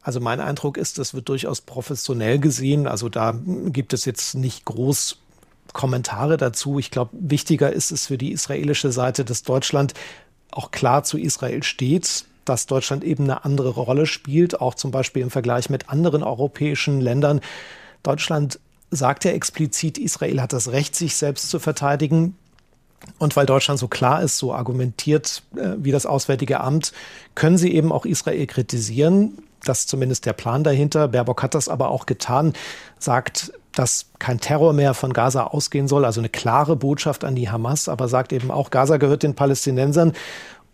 [0.01, 2.87] Also mein Eindruck ist, das wird durchaus professionell gesehen.
[2.87, 3.35] Also da
[3.67, 5.17] gibt es jetzt nicht groß
[5.73, 6.79] Kommentare dazu.
[6.79, 9.93] Ich glaube, wichtiger ist es für die israelische Seite, dass Deutschland
[10.49, 15.21] auch klar zu Israel steht, dass Deutschland eben eine andere Rolle spielt, auch zum Beispiel
[15.21, 17.39] im Vergleich mit anderen europäischen Ländern.
[18.03, 18.59] Deutschland
[18.89, 22.35] sagt ja explizit, Israel hat das Recht, sich selbst zu verteidigen.
[23.17, 26.91] Und weil Deutschland so klar ist, so argumentiert äh, wie das Auswärtige Amt,
[27.33, 29.39] können sie eben auch Israel kritisieren.
[29.63, 31.07] Das ist zumindest der Plan dahinter.
[31.07, 32.53] Baerbock hat das aber auch getan,
[32.99, 37.49] sagt, dass kein Terror mehr von Gaza ausgehen soll, also eine klare Botschaft an die
[37.49, 40.13] Hamas, aber sagt eben auch, Gaza gehört den Palästinensern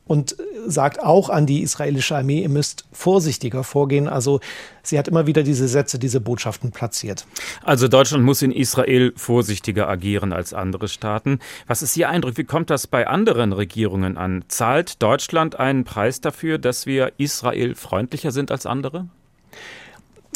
[0.07, 4.07] und sagt auch an die israelische Armee, ihr müsst vorsichtiger vorgehen.
[4.07, 4.39] Also
[4.83, 7.25] sie hat immer wieder diese Sätze, diese Botschaften platziert.
[7.63, 11.39] Also Deutschland muss in Israel vorsichtiger agieren als andere Staaten.
[11.67, 12.37] Was ist Ihr Eindruck?
[12.37, 14.43] Wie kommt das bei anderen Regierungen an?
[14.47, 19.07] Zahlt Deutschland einen Preis dafür, dass wir Israel freundlicher sind als andere?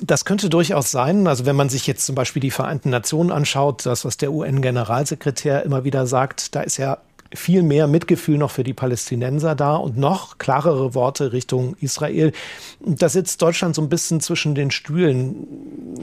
[0.03, 1.27] Das könnte durchaus sein.
[1.27, 5.63] Also wenn man sich jetzt zum Beispiel die Vereinten Nationen anschaut, das, was der UN-Generalsekretär
[5.63, 6.97] immer wieder sagt, da ist ja
[7.33, 12.31] viel mehr Mitgefühl noch für die Palästinenser da und noch klarere Worte Richtung Israel.
[12.79, 15.47] Da sitzt Deutschland so ein bisschen zwischen den Stühlen.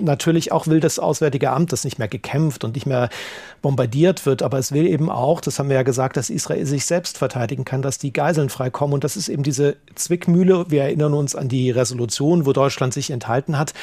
[0.00, 3.10] Natürlich auch will das Auswärtige Amt, das nicht mehr gekämpft und nicht mehr
[3.60, 6.86] bombardiert wird, aber es will eben auch, das haben wir ja gesagt, dass Israel sich
[6.86, 8.94] selbst verteidigen kann, dass die Geiseln freikommen.
[8.94, 10.66] Und das ist eben diese Zwickmühle.
[10.68, 13.74] Wir erinnern uns an die Resolution, wo Deutschland sich enthalten hat.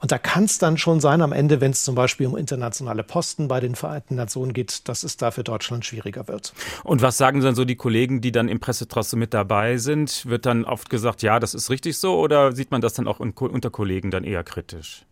[0.00, 3.02] Und da kann es dann schon sein, am Ende, wenn es zum Beispiel um internationale
[3.02, 6.52] Posten bei den Vereinten Nationen geht, dass es da für Deutschland schwieriger wird.
[6.82, 10.26] Und was sagen dann so die Kollegen, die dann im Pressetrasse mit dabei sind?
[10.26, 13.20] Wird dann oft gesagt, ja, das ist richtig so, oder sieht man das dann auch
[13.20, 15.06] unter Kollegen dann eher kritisch?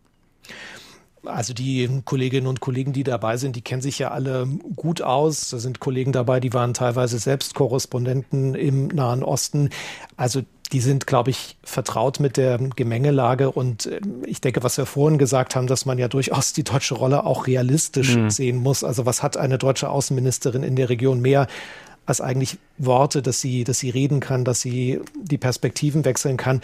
[1.25, 5.49] Also die Kolleginnen und Kollegen, die dabei sind, die kennen sich ja alle gut aus.
[5.49, 9.69] Da sind Kollegen dabei, die waren teilweise selbst Korrespondenten im Nahen Osten.
[10.17, 13.51] Also die sind, glaube ich, vertraut mit der Gemengelage.
[13.51, 16.95] Und ähm, ich denke, was wir vorhin gesagt haben, dass man ja durchaus die deutsche
[16.95, 18.29] Rolle auch realistisch mhm.
[18.29, 18.83] sehen muss.
[18.83, 21.47] Also was hat eine deutsche Außenministerin in der Region mehr
[22.05, 26.61] als eigentlich Worte, dass sie, dass sie reden kann, dass sie die Perspektiven wechseln kann.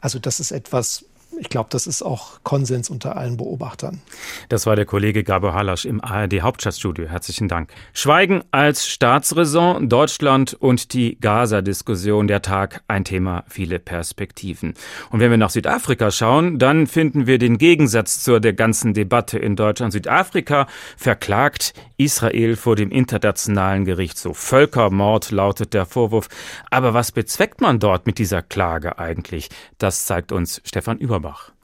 [0.00, 1.04] Also das ist etwas,
[1.40, 4.02] ich glaube, das ist auch Konsens unter allen Beobachtern.
[4.50, 7.06] Das war der Kollege Gabo Halasch im ARD Hauptstadtstudio.
[7.06, 7.72] Herzlichen Dank.
[7.94, 12.26] Schweigen als Staatsräson, Deutschland und die Gaza-Diskussion.
[12.26, 14.74] Der Tag ein Thema, viele Perspektiven.
[15.10, 19.38] Und wenn wir nach Südafrika schauen, dann finden wir den Gegensatz zur der ganzen Debatte
[19.38, 19.94] in Deutschland.
[19.94, 20.66] Südafrika
[20.98, 24.36] verklagt Israel vor dem Internationalen Gerichtshof.
[24.36, 26.28] Völkermord lautet der Vorwurf.
[26.70, 29.48] Aber was bezweckt man dort mit dieser Klage eigentlich?
[29.78, 31.29] Das zeigt uns Stefan Überbach.
[31.30, 31.59] Offenbach.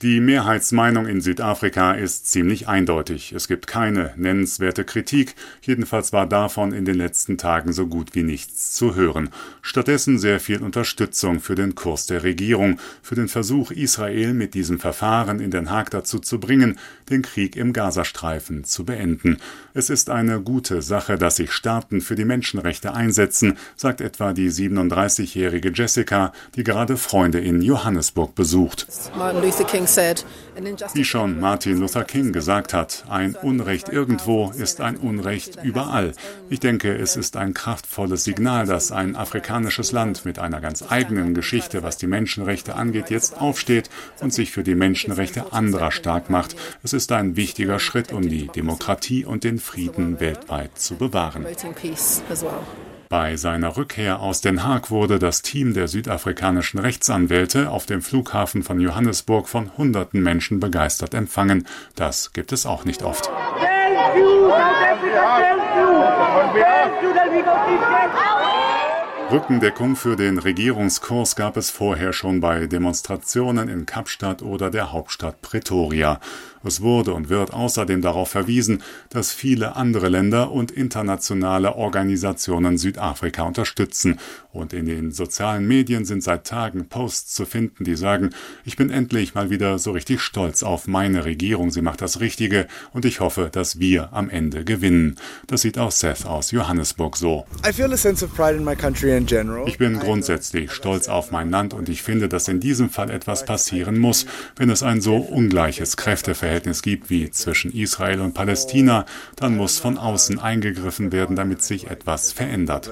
[0.00, 3.32] Die Mehrheitsmeinung in Südafrika ist ziemlich eindeutig.
[3.32, 8.22] Es gibt keine nennenswerte Kritik, jedenfalls war davon in den letzten Tagen so gut wie
[8.22, 9.30] nichts zu hören.
[9.60, 14.78] Stattdessen sehr viel Unterstützung für den Kurs der Regierung, für den Versuch, Israel mit diesem
[14.78, 16.78] Verfahren in Den Haag dazu zu bringen,
[17.10, 19.38] den Krieg im Gazastreifen zu beenden.
[19.74, 24.52] Es ist eine gute Sache, dass sich Staaten für die Menschenrechte einsetzen, sagt etwa die
[24.52, 28.86] 37-jährige Jessica, die gerade Freunde in Johannesburg besucht.
[29.16, 29.87] Martin Luther King
[30.94, 36.12] wie schon Martin Luther King gesagt hat, ein Unrecht irgendwo ist ein Unrecht überall.
[36.50, 41.34] Ich denke, es ist ein kraftvolles Signal, dass ein afrikanisches Land mit einer ganz eigenen
[41.34, 43.88] Geschichte, was die Menschenrechte angeht, jetzt aufsteht
[44.20, 46.56] und sich für die Menschenrechte anderer stark macht.
[46.82, 51.46] Es ist ein wichtiger Schritt, um die Demokratie und den Frieden weltweit zu bewahren.
[53.08, 58.62] Bei seiner Rückkehr aus Den Haag wurde das Team der südafrikanischen Rechtsanwälte auf dem Flughafen
[58.62, 61.66] von Johannesburg von hunderten Menschen begeistert empfangen.
[61.94, 63.30] Das gibt es auch nicht oft.
[69.30, 75.42] Rückendeckung für den Regierungskurs gab es vorher schon bei Demonstrationen in Kapstadt oder der Hauptstadt
[75.42, 76.18] Pretoria.
[76.64, 83.42] Es wurde und wird außerdem darauf verwiesen, dass viele andere Länder und internationale Organisationen Südafrika
[83.44, 84.18] unterstützen.
[84.58, 88.30] Und in den sozialen Medien sind seit Tagen Posts zu finden, die sagen,
[88.64, 92.66] ich bin endlich mal wieder so richtig stolz auf meine Regierung, sie macht das Richtige
[92.92, 95.16] und ich hoffe, dass wir am Ende gewinnen.
[95.46, 97.46] Das sieht auch Seth aus Johannesburg so.
[99.66, 103.44] Ich bin grundsätzlich stolz auf mein Land und ich finde, dass in diesem Fall etwas
[103.44, 109.56] passieren muss, wenn es ein so ungleiches Kräfteverhältnis gibt wie zwischen Israel und Palästina, dann
[109.56, 112.90] muss von außen eingegriffen werden, damit sich etwas verändert.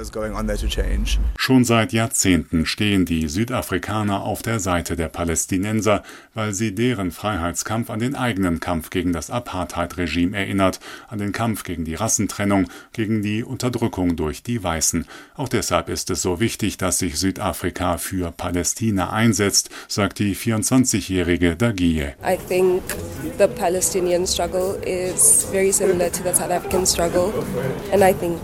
[1.36, 6.02] Schon seit Jahrzehnten stehen die Südafrikaner auf der Seite der Palästinenser,
[6.34, 11.62] weil sie deren Freiheitskampf an den eigenen Kampf gegen das Apartheid-Regime erinnert, an den Kampf
[11.62, 15.06] gegen die Rassentrennung, gegen die Unterdrückung durch die Weißen.
[15.36, 21.54] Auch deshalb ist es so wichtig, dass sich Südafrika für Palästina einsetzt, sagt die 24-jährige
[21.54, 22.06] Dagie.
[23.38, 27.32] the Palestinian struggle is very similar to the South African struggle.
[27.92, 28.40] And I think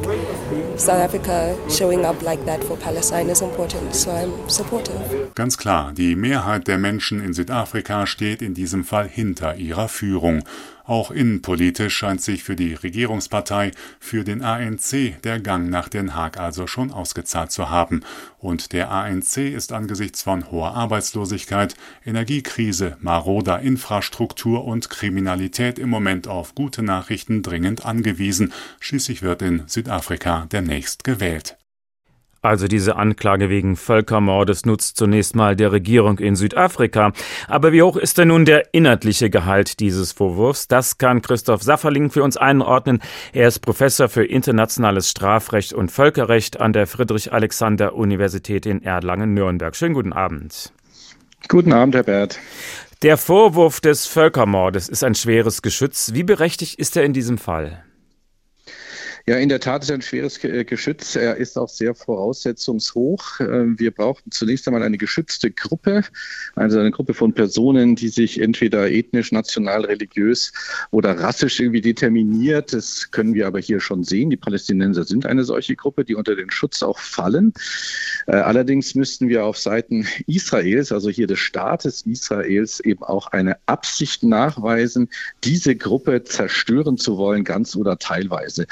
[0.78, 5.30] South Africa showing up like that for Palestine is important, so I'm supportive.
[5.34, 10.44] Ganz klar, die Mehrheit der Menschen in Südafrika steht in diesem Fall hinter ihrer Führung.
[10.84, 16.38] Auch innenpolitisch scheint sich für die Regierungspartei, für den ANC der Gang nach Den Haag
[16.38, 18.02] also schon ausgezahlt zu haben.
[18.38, 26.26] Und der ANC ist angesichts von hoher Arbeitslosigkeit, Energiekrise, maroder Infrastruktur und Kriminalität im Moment
[26.26, 28.52] auf gute Nachrichten dringend angewiesen.
[28.80, 31.56] Schließlich wird in Südafrika demnächst gewählt.
[32.42, 37.12] Also diese Anklage wegen Völkermordes nutzt zunächst mal der Regierung in Südafrika.
[37.46, 40.66] Aber wie hoch ist denn nun der inhaltliche Gehalt dieses Vorwurfs?
[40.66, 43.00] Das kann Christoph Safferling für uns einordnen.
[43.32, 49.76] Er ist Professor für internationales Strafrecht und Völkerrecht an der Friedrich-Alexander-Universität in Erlangen-Nürnberg.
[49.76, 50.72] Schönen guten Abend.
[51.46, 52.40] Guten Abend, Herr Bert.
[53.02, 56.10] Der Vorwurf des Völkermordes ist ein schweres Geschütz.
[56.12, 57.84] Wie berechtigt ist er in diesem Fall?
[59.26, 61.14] Ja, in der Tat ist er ein schweres äh, Geschütz.
[61.14, 63.38] Er ist auch sehr voraussetzungshoch.
[63.38, 66.02] Ähm, wir brauchen zunächst einmal eine geschützte Gruppe,
[66.56, 70.52] also eine Gruppe von Personen, die sich entweder ethnisch, national, religiös
[70.90, 72.72] oder rassisch irgendwie determiniert.
[72.72, 74.30] Das können wir aber hier schon sehen.
[74.30, 77.52] Die Palästinenser sind eine solche Gruppe, die unter den Schutz auch fallen.
[78.26, 83.56] Äh, allerdings müssten wir auf Seiten Israels, also hier des Staates Israels, eben auch eine
[83.66, 85.08] Absicht nachweisen,
[85.44, 88.66] diese Gruppe zerstören zu wollen, ganz oder teilweise.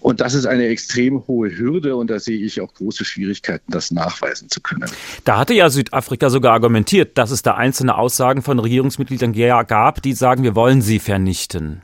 [0.00, 3.90] Und das ist eine extrem hohe Hürde und da sehe ich auch große Schwierigkeiten, das
[3.90, 4.90] nachweisen zu können.
[5.24, 9.32] Da hatte ja Südafrika sogar argumentiert, dass es da einzelne Aussagen von Regierungsmitgliedern
[9.64, 11.82] gab, die sagen, wir wollen sie vernichten.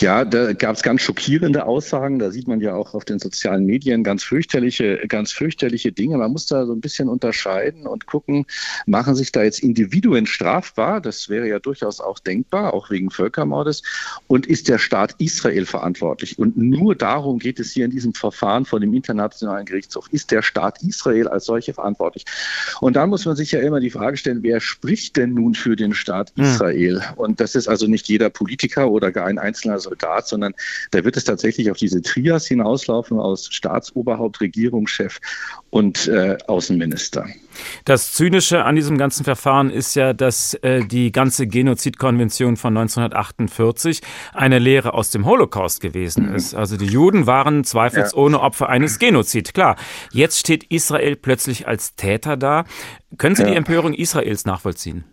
[0.00, 2.18] Ja, da gab es ganz schockierende Aussagen.
[2.18, 6.18] Da sieht man ja auch auf den sozialen Medien ganz fürchterliche, ganz fürchterliche Dinge.
[6.18, 8.46] Man muss da so ein bisschen unterscheiden und gucken,
[8.86, 11.00] machen sich da jetzt Individuen strafbar?
[11.00, 13.82] Das wäre ja durchaus auch denkbar, auch wegen Völkermordes.
[14.26, 16.38] Und ist der Staat Israel verantwortlich?
[16.38, 20.08] Und nur darum geht es hier in diesem Verfahren vor dem Internationalen Gerichtshof.
[20.12, 22.24] Ist der Staat Israel als solche verantwortlich?
[22.80, 25.76] Und da muss man sich ja immer die Frage stellen, wer spricht denn nun für
[25.76, 26.44] den Staat hm.
[26.44, 27.02] Israel?
[27.16, 30.54] Und das ist also nicht jeder Politiker oder gar ein einzelner Soldat, sondern
[30.90, 35.20] da wird es tatsächlich auf diese Trias hinauslaufen aus Staatsoberhaupt, Regierungschef
[35.70, 37.26] und äh, Außenminister.
[37.84, 44.00] Das Zynische an diesem ganzen Verfahren ist ja, dass äh, die ganze Genozidkonvention von 1948
[44.32, 46.34] eine Lehre aus dem Holocaust gewesen mhm.
[46.36, 46.54] ist.
[46.54, 48.42] Also die Juden waren zweifelsohne ja.
[48.42, 49.54] Opfer eines Genozid.
[49.54, 49.76] Klar,
[50.12, 52.64] jetzt steht Israel plötzlich als Täter da.
[53.16, 53.50] Können Sie ja.
[53.50, 55.04] die Empörung Israels nachvollziehen?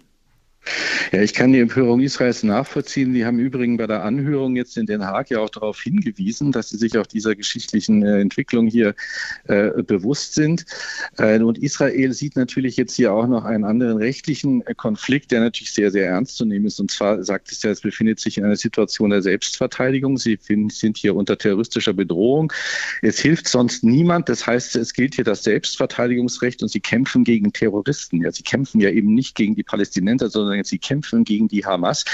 [1.12, 3.14] Ja, ich kann die Empörung Israels nachvollziehen.
[3.14, 6.70] Die haben übrigens bei der Anhörung jetzt in Den Haag ja auch darauf hingewiesen, dass
[6.70, 8.96] sie sich auch dieser geschichtlichen äh, Entwicklung hier
[9.46, 10.66] äh, bewusst sind.
[11.18, 15.42] Äh, und Israel sieht natürlich jetzt hier auch noch einen anderen rechtlichen äh, Konflikt, der
[15.42, 16.80] natürlich sehr, sehr ernst zu nehmen ist.
[16.80, 20.18] Und zwar sagt es ja, es befindet sich in einer Situation der Selbstverteidigung.
[20.18, 22.52] Sie sind hier unter terroristischer Bedrohung.
[23.02, 24.30] Es hilft sonst niemand.
[24.30, 28.22] Das heißt, es gilt hier das Selbstverteidigungsrecht und sie kämpfen gegen Terroristen.
[28.22, 31.66] Ja, sie kämpfen ja eben nicht gegen die Palästinenser, sondern sagen, sie kämpfen gegen die
[31.66, 32.06] Hamas.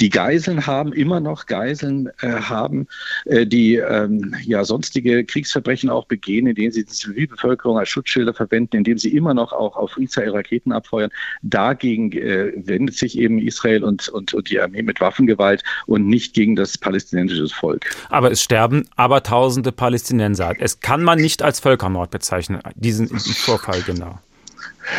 [0.00, 2.86] Die Geiseln haben immer noch Geiseln äh, haben,
[3.26, 8.76] äh, die ähm, ja sonstige Kriegsverbrechen auch begehen, indem sie die Zivilbevölkerung als Schutzschilder verwenden,
[8.76, 11.10] indem sie immer noch auch auf Israel Raketen abfeuern.
[11.42, 16.34] Dagegen äh, wendet sich eben Israel und, und, und die Armee mit Waffengewalt und nicht
[16.34, 17.84] gegen das palästinensische Volk.
[18.08, 20.54] Aber es sterben aber tausende Palästinenser.
[20.58, 24.18] Es kann man nicht als Völkermord bezeichnen, diesen Vorfall genau.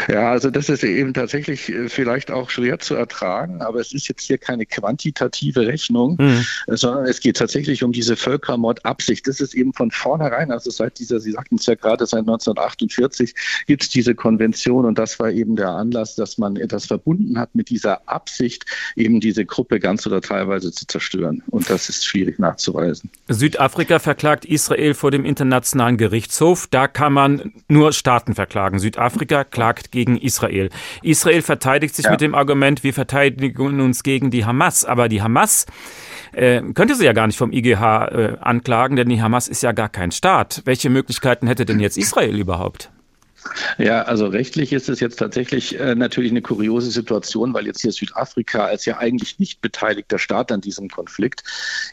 [0.07, 4.07] Ja, also das ist eben tatsächlich äh, vielleicht auch schwer zu ertragen, aber es ist
[4.07, 6.45] jetzt hier keine quantitative Rechnung, mhm.
[6.67, 9.27] sondern es geht tatsächlich um diese Völkermordabsicht.
[9.27, 13.33] Das ist eben von vornherein, also seit dieser, Sie sagten es ja gerade, seit 1948
[13.67, 17.55] gibt es diese Konvention und das war eben der Anlass, dass man etwas verbunden hat
[17.55, 18.65] mit dieser Absicht,
[18.95, 21.43] eben diese Gruppe ganz oder teilweise zu zerstören.
[21.49, 23.09] Und das ist schwierig nachzuweisen.
[23.27, 26.67] Südafrika verklagt Israel vor dem Internationalen Gerichtshof.
[26.69, 28.79] Da kann man nur Staaten verklagen.
[28.79, 30.69] Südafrika klagt Jagd gegen Israel.
[31.01, 32.11] Israel verteidigt sich ja.
[32.11, 34.85] mit dem Argument, wir verteidigen uns gegen die Hamas.
[34.85, 35.65] Aber die Hamas
[36.31, 39.71] äh, könnte sie ja gar nicht vom IGH äh, anklagen, denn die Hamas ist ja
[39.71, 40.61] gar kein Staat.
[40.65, 42.91] Welche Möglichkeiten hätte denn jetzt Israel überhaupt?
[43.77, 47.91] Ja, also rechtlich ist es jetzt tatsächlich äh, natürlich eine kuriose Situation, weil jetzt hier
[47.91, 51.43] Südafrika als ja eigentlich nicht beteiligter Staat an diesem Konflikt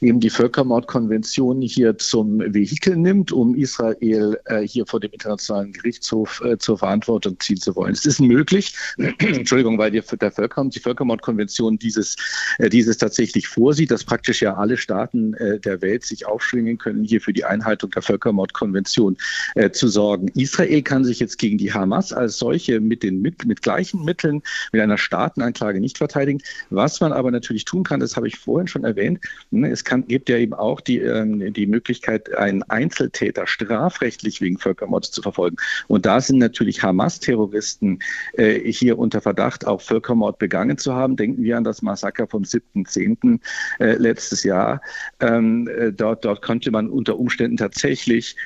[0.00, 6.42] eben die Völkermordkonvention hier zum Vehikel nimmt, um Israel äh, hier vor dem Internationalen Gerichtshof
[6.44, 7.92] äh, zur Verantwortung ziehen zu wollen.
[7.92, 8.74] Es ist möglich,
[9.18, 12.16] Entschuldigung, weil die, der Völkermord, die Völkermordkonvention dieses,
[12.58, 17.04] äh, dieses tatsächlich vorsieht, dass praktisch ja alle Staaten äh, der Welt sich aufschwingen können,
[17.04, 19.16] hier für die Einhaltung der Völkermordkonvention
[19.54, 20.28] äh, zu sorgen.
[20.34, 24.42] Israel kann sich jetzt gegen die Hamas als solche mit den mit, mit gleichen Mitteln,
[24.72, 26.40] mit einer Staatenanklage nicht verteidigen.
[26.68, 30.07] Was man aber natürlich tun kann, das habe ich vorhin schon erwähnt, ne, es kann,
[30.07, 35.56] gibt ja eben auch die, ähm, die Möglichkeit, einen Einzeltäter strafrechtlich wegen Völkermords zu verfolgen.
[35.88, 38.00] Und da sind natürlich Hamas-Terroristen
[38.35, 41.17] äh, hier unter Verdacht, auch Völkermord begangen zu haben.
[41.17, 43.40] Denken wir an das Massaker vom 7.10.
[43.79, 44.83] Äh, letztes Jahr.
[45.21, 48.37] Ähm, äh, dort, dort konnte man unter Umständen tatsächlich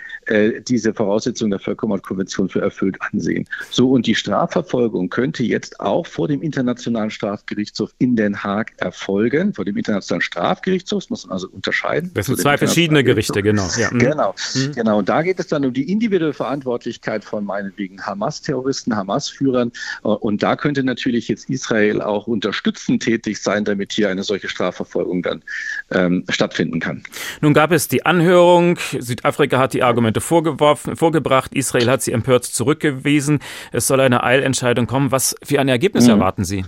[0.68, 3.46] diese Voraussetzungen der Völkermordkonvention für erfüllt ansehen.
[3.70, 9.54] So, und die Strafverfolgung könnte jetzt auch vor dem Internationalen Strafgerichtshof in Den Haag erfolgen.
[9.54, 12.10] Vor dem Internationalen Strafgerichtshof muss man also unterscheiden.
[12.14, 13.68] Das sind zwei verschiedene Gerichte, genau.
[13.76, 13.90] Ja.
[13.90, 13.98] Mhm.
[13.98, 14.72] Genau, mhm.
[14.72, 14.98] genau.
[14.98, 19.72] Und da geht es dann um die individuelle Verantwortlichkeit von meinetwegen Hamas-Terroristen, Hamas-Führern.
[20.04, 24.48] Äh, und da könnte natürlich jetzt Israel auch unterstützend tätig sein, damit hier eine solche
[24.48, 25.42] Strafverfolgung dann
[25.90, 27.02] ähm, stattfinden kann.
[27.40, 28.78] Nun gab es die Anhörung.
[28.98, 31.54] Südafrika hat die Argumente vorgeworfen, vorgebracht.
[31.54, 32.44] Israel hat sie empört
[32.74, 33.38] zurückgewiesen.
[33.72, 35.12] Es soll eine Eilentscheidung kommen.
[35.12, 36.10] Was für ein Ergebnis mhm.
[36.10, 36.64] erwarten Sie?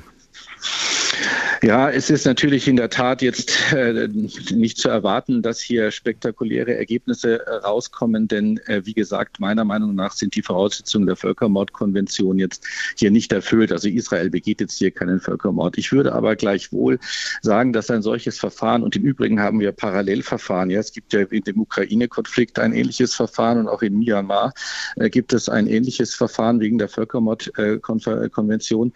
[1.62, 4.09] Ja, es ist natürlich in der Tat jetzt äh,
[4.52, 9.94] nicht zu erwarten, dass hier spektakuläre Ergebnisse äh, rauskommen, denn äh, wie gesagt, meiner Meinung
[9.94, 12.62] nach sind die Voraussetzungen der Völkermordkonvention jetzt
[12.96, 13.72] hier nicht erfüllt.
[13.72, 15.78] Also Israel begeht jetzt hier keinen Völkermord.
[15.78, 16.98] Ich würde aber gleichwohl
[17.42, 21.20] sagen, dass ein solches Verfahren, und im Übrigen haben wir Parallelverfahren, ja, es gibt ja
[21.20, 24.52] in dem Ukraine-Konflikt ein ähnliches Verfahren und auch in Myanmar
[24.96, 28.92] äh, gibt es ein ähnliches Verfahren wegen der Völkermordkonvention.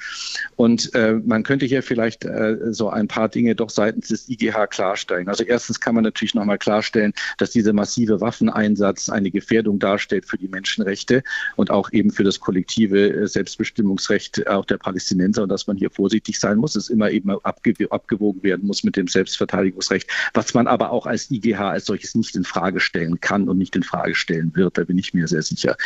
[0.56, 4.66] Und äh, man könnte hier vielleicht äh, so ein paar Dinge doch seitens des IGH
[4.68, 5.28] klarstellen.
[5.28, 10.38] Also erstens kann man natürlich nochmal klarstellen, dass dieser massive Waffeneinsatz eine Gefährdung darstellt für
[10.38, 11.22] die Menschenrechte
[11.56, 15.90] und auch eben für das kollektive äh, Selbstbestimmungsrecht auch der Palästinenser und dass man hier
[15.90, 20.90] vorsichtig sein muss, es immer eben abgewogen werden muss mit dem Selbstverteidigungsrecht, was man aber
[20.90, 24.52] auch als IGH als solches nicht in Frage stellen kann und nicht in Frage stellen
[24.54, 25.76] wird, da bin ich mir sehr sicher.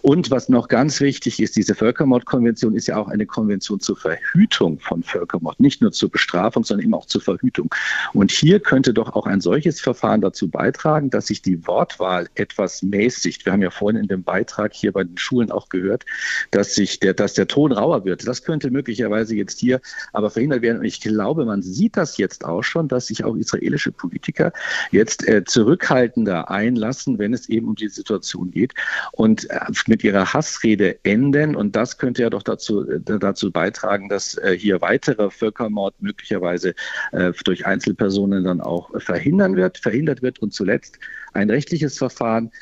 [0.00, 4.78] Und was noch ganz wichtig ist, diese Völkermordkonvention ist ja auch eine Konvention zur Verhütung
[4.80, 7.74] von Völkermord, nicht nur zur Bestrafung, sondern eben auch zur Verhütung.
[8.12, 12.82] Und hier könnte doch auch ein solches Verfahren dazu beitragen, dass sich die Wortwahl etwas
[12.82, 13.44] mäßigt.
[13.44, 16.04] Wir haben ja vorhin in dem Beitrag hier bei den Schulen auch gehört,
[16.50, 18.26] dass sich der, dass der Ton rauer wird.
[18.26, 19.80] Das könnte möglicherweise jetzt hier
[20.12, 20.78] aber verhindert werden.
[20.78, 24.52] Und ich glaube, man sieht das jetzt auch schon, dass sich auch israelische Politiker
[24.90, 28.74] jetzt äh, zurückhaltender einlassen, wenn es eben um die Situation geht
[29.12, 31.56] und äh, mit ihrer Hassrede enden.
[31.56, 36.00] Und das könnte ja doch dazu, äh, dazu beitragen, dass äh, hier weitere Völkermord Mord
[36.00, 36.74] möglicherweise
[37.10, 40.38] äh, durch Einzelpersonen dann auch verhindern wird, verhindert wird.
[40.38, 40.98] Und zuletzt
[41.32, 42.52] ein rechtliches Verfahren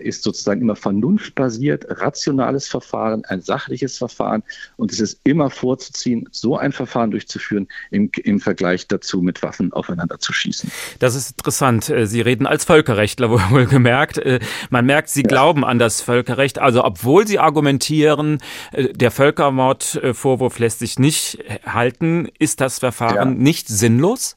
[0.00, 4.42] ist sozusagen immer vernunftbasiert, rationales Verfahren, ein sachliches Verfahren.
[4.76, 9.72] Und es ist immer vorzuziehen, so ein Verfahren durchzuführen, im, im Vergleich dazu mit Waffen
[9.72, 10.70] aufeinander zu schießen.
[10.98, 11.88] Das ist interessant.
[11.88, 14.18] Äh, Sie reden als Völkerrechtler wohl gemerkt.
[14.18, 15.28] Äh, man merkt, Sie ja.
[15.28, 16.58] glauben an das Völkerrecht.
[16.58, 18.38] Also obwohl Sie argumentieren,
[18.72, 23.24] der Völkermordvorwurf lässt sich nicht halten, ist das Verfahren ja.
[23.24, 24.36] nicht sinnlos?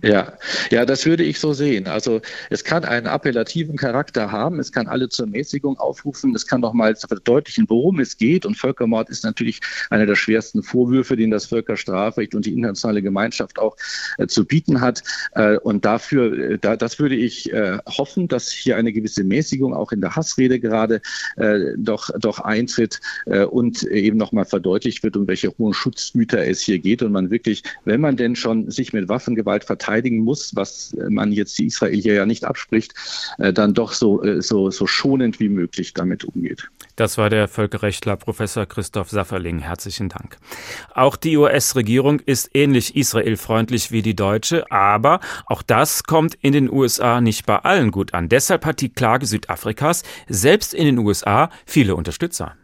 [0.00, 0.34] Ja,
[0.70, 1.88] ja, das würde ich so sehen.
[1.88, 2.20] Also
[2.50, 6.72] es kann einen appellativen Charakter haben, es kann alle zur Mäßigung aufrufen, es kann doch
[6.72, 8.46] mal verdeutlichen, worum es geht.
[8.46, 13.58] Und Völkermord ist natürlich einer der schwersten Vorwürfe, den das Völkerstrafrecht und die internationale Gemeinschaft
[13.58, 13.76] auch
[14.18, 15.02] äh, zu bieten hat.
[15.32, 19.74] Äh, und dafür, äh, da, das würde ich äh, hoffen, dass hier eine gewisse Mäßigung
[19.74, 21.00] auch in der Hassrede gerade
[21.36, 26.60] äh, doch, doch eintritt äh, und eben nochmal verdeutlicht wird, um welche hohen Schutzgüter es
[26.60, 27.02] hier geht.
[27.02, 31.32] Und man wirklich, wenn man denn schon sich mit Waffengewalt verteidigt, verteidigen muss, was man
[31.32, 32.94] jetzt Israel hier ja nicht abspricht,
[33.38, 36.68] äh, dann doch so, äh, so, so schonend wie möglich damit umgeht.
[36.96, 39.60] Das war der Völkerrechtler Professor Christoph Safferling.
[39.60, 40.36] Herzlichen Dank.
[40.94, 46.70] Auch die US-Regierung ist ähnlich israelfreundlich wie die deutsche, aber auch das kommt in den
[46.70, 48.28] USA nicht bei allen gut an.
[48.28, 52.56] Deshalb hat die Klage Südafrikas selbst in den USA viele Unterstützer.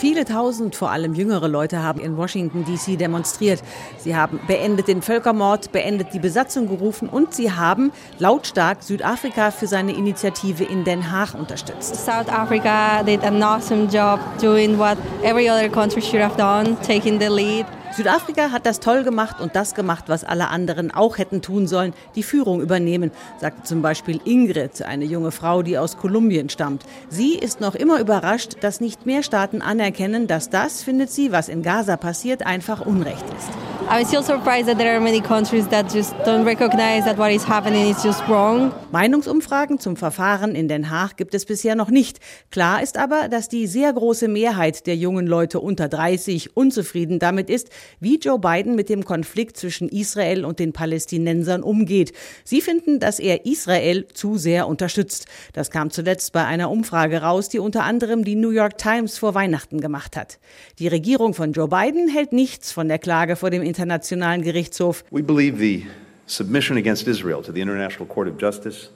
[0.00, 2.96] Viele tausend, vor allem jüngere Leute, haben in Washington, D.C.
[2.96, 3.62] demonstriert.
[3.98, 9.66] Sie haben beendet den Völkermord, beendet die Besatzung gerufen und sie haben lautstark Südafrika für
[9.66, 11.96] seine Initiative in Den Haag unterstützt.
[11.96, 17.20] South Africa did an awesome job doing what every other country should have done, taking
[17.20, 17.66] the lead.
[17.92, 21.92] Südafrika hat das toll gemacht und das gemacht, was alle anderen auch hätten tun sollen,
[22.14, 23.10] die Führung übernehmen,
[23.40, 26.84] sagte zum Beispiel Ingrid, eine junge Frau, die aus Kolumbien stammt.
[27.08, 31.48] Sie ist noch immer überrascht, dass nicht mehr Staaten anerkennen, dass das, findet sie, was
[31.48, 33.50] in Gaza passiert, einfach Unrecht ist.
[33.90, 37.48] I'm still surprised that there are many countries that just don't recognize that what is
[37.48, 38.72] happening is just wrong.
[38.92, 42.20] Meinungsumfragen zum Verfahren in Den Haag gibt es bisher noch nicht.
[42.52, 47.50] Klar ist aber, dass die sehr große Mehrheit der jungen Leute unter 30 unzufrieden damit
[47.50, 52.12] ist, wie Joe Biden mit dem Konflikt zwischen Israel und den Palästinensern umgeht.
[52.44, 55.26] Sie finden, dass er Israel zu sehr unterstützt.
[55.52, 59.34] Das kam zuletzt bei einer Umfrage raus, die unter anderem die New York Times vor
[59.34, 60.38] Weihnachten gemacht hat.
[60.78, 65.04] Die Regierung von Joe Biden hält nichts von der Klage vor dem Internationalen Gerichtshof.
[65.10, 65.86] We believe the
[66.26, 68.90] submission against Israel to the International Court of Justice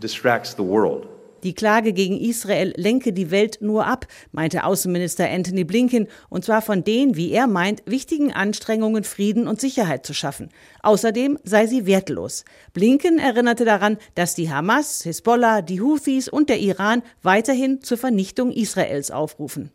[0.00, 1.06] distracts the world.
[1.42, 6.62] Die Klage gegen Israel lenke die Welt nur ab, meinte Außenminister Anthony Blinken, und zwar
[6.62, 10.50] von den, wie er meint, wichtigen Anstrengungen, Frieden und Sicherheit zu schaffen.
[10.82, 12.44] Außerdem sei sie wertlos.
[12.72, 18.52] Blinken erinnerte daran, dass die Hamas, Hisbollah, die Houthis und der Iran weiterhin zur Vernichtung
[18.52, 19.72] Israels aufrufen.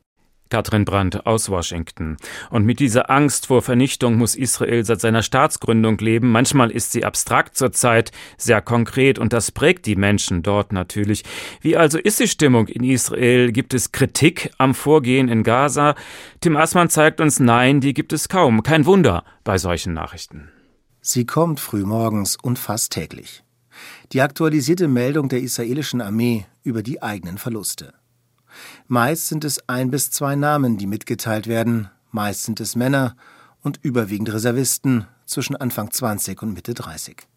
[0.50, 2.18] Katrin Brandt aus Washington.
[2.50, 6.32] Und mit dieser Angst vor Vernichtung muss Israel seit seiner Staatsgründung leben.
[6.32, 11.24] Manchmal ist sie abstrakt, zurzeit sehr konkret und das prägt die Menschen dort natürlich.
[11.62, 13.52] Wie also ist die Stimmung in Israel?
[13.52, 15.96] Gibt es Kritik am Vorgehen in Gaza?
[16.42, 18.64] Tim Assmann zeigt uns, nein, die gibt es kaum.
[18.64, 20.50] Kein Wunder bei solchen Nachrichten.
[21.02, 23.44] Sie kommt frühmorgens und fast täglich.
[24.12, 27.94] Die aktualisierte Meldung der israelischen Armee über die eigenen Verluste.
[28.88, 33.16] Meist sind es ein bis zwei Namen, die mitgeteilt werden, meist sind es Männer
[33.62, 37.28] und überwiegend Reservisten zwischen Anfang 20 und Mitte 30.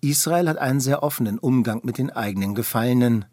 [0.00, 3.24] Israel hat einen sehr offenen Umgang mit den eigenen Gefallenen.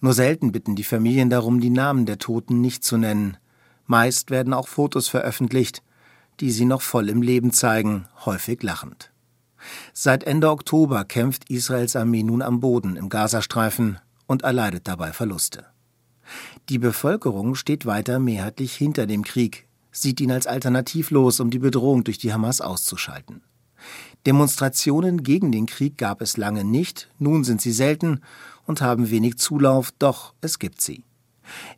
[0.00, 3.36] Nur selten bitten die Familien darum, die Namen der Toten nicht zu nennen.
[3.86, 5.82] Meist werden auch Fotos veröffentlicht,
[6.40, 9.12] die sie noch voll im Leben zeigen, häufig lachend.
[9.92, 15.66] Seit Ende Oktober kämpft Israels Armee nun am Boden im Gazastreifen und erleidet dabei Verluste.
[16.68, 22.04] Die Bevölkerung steht weiter mehrheitlich hinter dem Krieg, sieht ihn als alternativlos, um die Bedrohung
[22.04, 23.42] durch die Hamas auszuschalten.
[24.26, 28.20] Demonstrationen gegen den Krieg gab es lange nicht, nun sind sie selten
[28.66, 31.04] und haben wenig Zulauf, doch es gibt sie.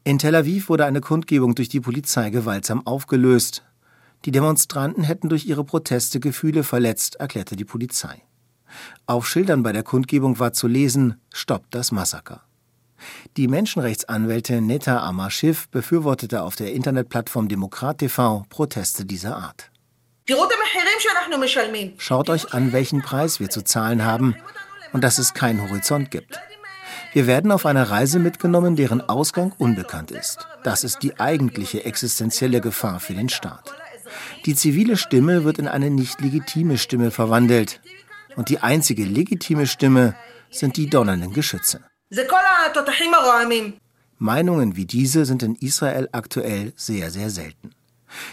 [0.02, 3.64] In Tel Aviv wurde eine Kundgebung durch die Polizei gewaltsam aufgelöst.
[4.24, 8.22] Die Demonstranten hätten durch ihre Proteste Gefühle verletzt, erklärte die Polizei.
[9.06, 12.47] Auf Schildern bei der Kundgebung war zu lesen Stoppt das Massaker.
[13.36, 19.70] Die Menschenrechtsanwältin Neta Amashiv befürwortete auf der Internetplattform Demokrat TV Proteste dieser Art.
[21.98, 24.36] Schaut euch an, welchen Preis wir zu zahlen haben
[24.92, 26.38] und dass es keinen Horizont gibt.
[27.12, 30.46] Wir werden auf eine Reise mitgenommen, deren Ausgang unbekannt ist.
[30.62, 33.72] Das ist die eigentliche existenzielle Gefahr für den Staat.
[34.44, 37.80] Die zivile Stimme wird in eine nicht legitime Stimme verwandelt.
[38.36, 40.14] Und die einzige legitime Stimme
[40.50, 41.80] sind die donnernden Geschütze.
[44.16, 47.72] Meinungen wie diese sind in Israel aktuell sehr, sehr selten.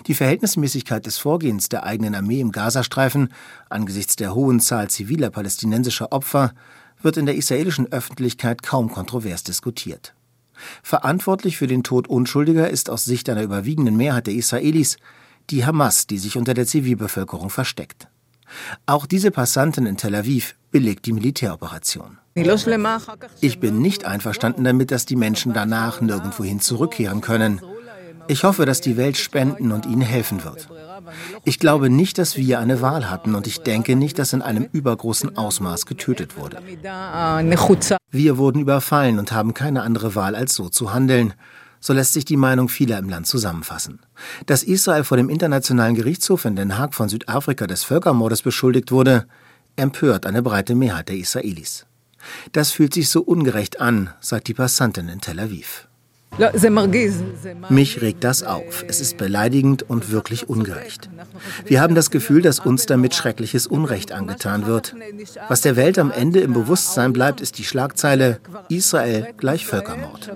[0.07, 3.33] Die Verhältnismäßigkeit des Vorgehens der eigenen Armee im Gazastreifen
[3.69, 6.53] angesichts der hohen Zahl ziviler palästinensischer Opfer
[7.01, 10.13] wird in der israelischen Öffentlichkeit kaum kontrovers diskutiert.
[10.81, 14.95] Verantwortlich für den Tod Unschuldiger ist aus Sicht einer überwiegenden Mehrheit der Israelis
[15.49, 18.07] die Hamas, die sich unter der Zivilbevölkerung versteckt.
[18.85, 22.19] Auch diese Passantin in Tel Aviv belegt die Militäroperation.
[23.39, 27.61] Ich bin nicht einverstanden damit, dass die Menschen danach nirgendwohin zurückkehren können.
[28.27, 30.67] Ich hoffe, dass die Welt spenden und ihnen helfen wird.
[31.45, 34.67] Ich glaube nicht, dass wir eine Wahl hatten und ich denke nicht, dass in einem
[34.69, 36.59] übergroßen Ausmaß getötet wurde.
[38.11, 41.35] Wir wurden überfallen und haben keine andere Wahl, als so zu handeln.
[41.79, 43.99] So lässt sich die Meinung vieler im Land zusammenfassen.
[44.45, 49.27] Dass Israel vor dem Internationalen Gerichtshof in Den Haag von Südafrika des Völkermordes beschuldigt wurde,
[49.75, 51.85] empört eine breite Mehrheit der Israelis.
[52.51, 55.87] Das fühlt sich so ungerecht an, sagt die Passantin in Tel Aviv.
[57.69, 58.83] Mich regt das auf.
[58.87, 61.09] Es ist beleidigend und wirklich ungerecht.
[61.65, 64.95] Wir haben das Gefühl, dass uns damit schreckliches Unrecht angetan wird.
[65.47, 70.31] Was der Welt am Ende im Bewusstsein bleibt, ist die Schlagzeile Israel gleich Völkermord.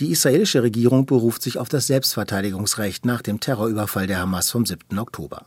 [0.00, 4.98] Die israelische Regierung beruft sich auf das Selbstverteidigungsrecht nach dem Terrorüberfall der Hamas vom 7.
[4.98, 5.46] Oktober.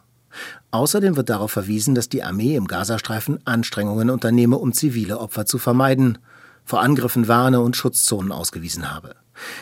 [0.72, 5.58] Außerdem wird darauf verwiesen, dass die Armee im Gazastreifen Anstrengungen unternehme, um zivile Opfer zu
[5.58, 6.18] vermeiden,
[6.66, 9.16] vor Angriffen warne und Schutzzonen ausgewiesen habe.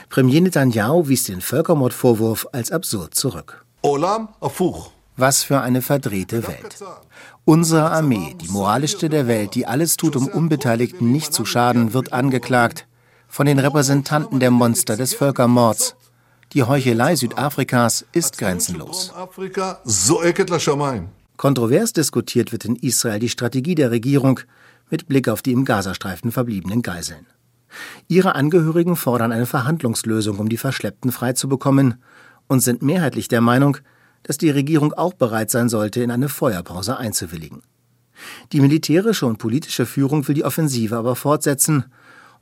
[0.10, 3.66] Premier Netanyahu wies den Völkermordvorwurf als absurd zurück.
[5.18, 6.84] Was für eine verdrehte Welt.
[7.46, 12.12] Unsere Armee, die moralischste der Welt, die alles tut, um Unbeteiligten nicht zu schaden, wird
[12.12, 12.88] angeklagt
[13.28, 15.96] von den Repräsentanten der Monster des Völkermords,
[16.56, 19.14] die Heuchelei Südafrikas ist grenzenlos.
[21.36, 24.39] Kontrovers diskutiert wird in Israel die Strategie der Regierung
[24.89, 27.28] mit Blick auf die im Gazastreifen verbliebenen Geiseln.
[28.08, 31.95] Ihre Angehörigen fordern eine Verhandlungslösung, um die Verschleppten freizubekommen
[32.47, 33.78] und sind mehrheitlich der Meinung,
[34.24, 37.64] dass die Regierung auch bereit sein sollte, in eine Feuerpause einzuwilligen.
[38.53, 41.84] Die militärische und politische Führung will die Offensive aber fortsetzen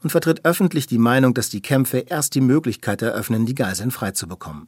[0.03, 4.67] und vertritt öffentlich die Meinung, dass die Kämpfe erst die Möglichkeit eröffnen, die Geiseln freizubekommen.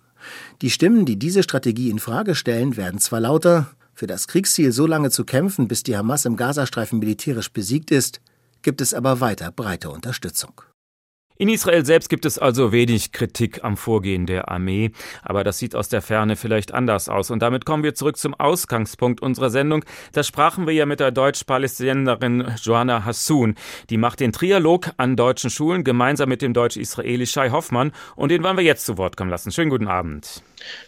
[0.61, 4.88] Die Stimmen, die diese Strategie in Frage stellen, werden zwar lauter, für das Kriegsziel so
[4.88, 8.19] lange zu kämpfen, bis die Hamas im Gazastreifen militärisch besiegt ist,
[8.61, 10.61] gibt es aber weiter breite Unterstützung.
[11.38, 15.75] In Israel selbst gibt es also wenig Kritik am Vorgehen der Armee, aber das sieht
[15.75, 17.29] aus der Ferne vielleicht anders aus.
[17.29, 19.83] Und damit kommen wir zurück zum Ausgangspunkt unserer Sendung.
[20.13, 23.55] Da sprachen wir ja mit der Deutsch-Palästinenserin Joanna Hassoun.
[23.89, 28.41] Die macht den Trialog an deutschen Schulen gemeinsam mit dem Deutsch-Israeli Shai Hoffmann und den
[28.41, 29.51] wollen wir jetzt zu Wort kommen lassen.
[29.51, 30.41] Schönen guten Abend.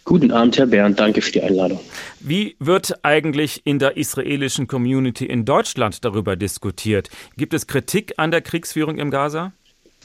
[0.06, 0.98] Guten Abend, Herr Bernd.
[0.98, 1.78] Danke für die Einladung.
[2.20, 7.10] Wie wird eigentlich in der israelischen Community in Deutschland darüber diskutiert?
[7.36, 9.52] Gibt es Kritik an der Kriegsführung im Gaza?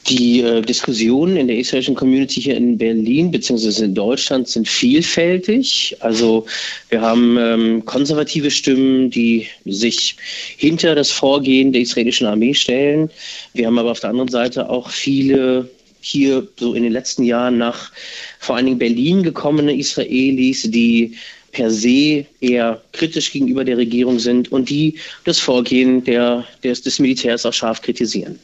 [0.08, 3.84] Die äh, Diskussionen in der israelischen Community hier in Berlin bzw.
[3.84, 5.96] in Deutschland sind vielfältig.
[6.00, 6.44] Also
[6.90, 10.16] wir haben ähm, konservative Stimmen, die sich
[10.58, 13.10] hinter das Vorgehen der israelischen Armee stellen.
[13.54, 15.70] Wir haben aber auf der anderen Seite auch viele
[16.02, 17.90] hier so in den letzten Jahren nach
[18.38, 21.14] vor allen Dingen Berlin gekommene Israelis, die
[21.52, 26.98] per se eher kritisch gegenüber der Regierung sind und die das Vorgehen der, des, des
[26.98, 28.38] Militärs auch scharf kritisieren.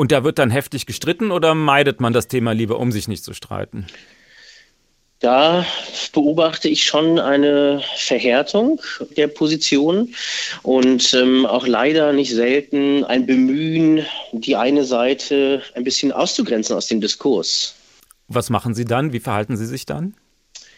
[0.00, 3.22] Und da wird dann heftig gestritten oder meidet man das Thema lieber, um sich nicht
[3.22, 3.86] zu streiten?
[5.18, 5.66] Da
[6.14, 8.80] beobachte ich schon eine Verhärtung
[9.18, 10.14] der Position
[10.62, 16.86] und ähm, auch leider nicht selten ein Bemühen, die eine Seite ein bisschen auszugrenzen aus
[16.86, 17.74] dem Diskurs.
[18.26, 19.12] Was machen Sie dann?
[19.12, 20.14] Wie verhalten Sie sich dann?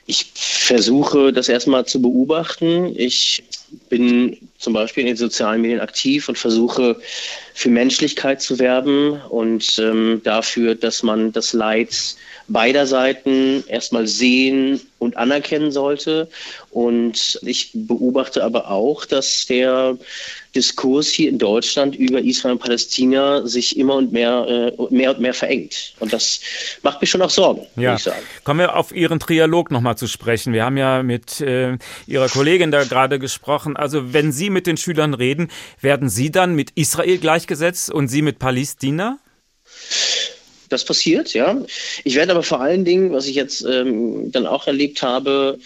[0.07, 2.93] Ich versuche das erstmal zu beobachten.
[2.97, 3.45] Ich
[3.89, 7.01] bin zum Beispiel in den sozialen Medien aktiv und versuche
[7.55, 12.17] für Menschlichkeit zu werben und ähm, dafür, dass man das Leid
[12.49, 16.29] beider Seiten erstmal sehen und anerkennen sollte.
[16.71, 19.97] Und ich beobachte aber auch, dass der
[20.55, 25.21] Diskurs hier in Deutschland über Israel und Palästina sich immer und mehr, äh, mehr und
[25.21, 25.95] mehr verengt.
[26.01, 26.41] Und das
[26.83, 27.95] macht mir schon auch Sorgen, ja.
[27.95, 28.23] ich sagen.
[28.45, 30.53] Kommen wir auf Ihren Trialog nochmal zu sprechen.
[30.53, 33.77] Wir haben ja mit äh, Ihrer Kollegin da gerade gesprochen.
[33.77, 35.49] Also wenn Sie mit den Schülern reden,
[35.81, 39.19] werden Sie dann mit Israel gleichgesetzt und Sie mit Palästina?
[40.69, 41.63] Das passiert, ja.
[42.03, 45.59] Ich werde aber vor allen Dingen, was ich jetzt ähm, dann auch erlebt habe,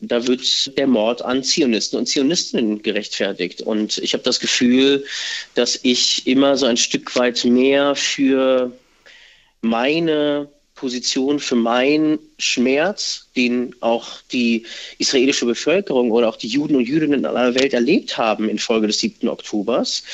[0.00, 3.62] da wird der Mord an Zionisten und Zionistinnen gerechtfertigt.
[3.62, 5.04] Und ich habe das Gefühl,
[5.54, 8.72] dass ich immer so ein Stück weit mehr für
[9.60, 10.48] meine
[10.78, 14.64] Position, für meinen Schmerz, den auch die
[14.98, 19.00] israelische Bevölkerung oder auch die Juden und Jüdinnen in aller Welt erlebt haben infolge des
[19.00, 19.28] 7.
[19.28, 20.04] Oktobers,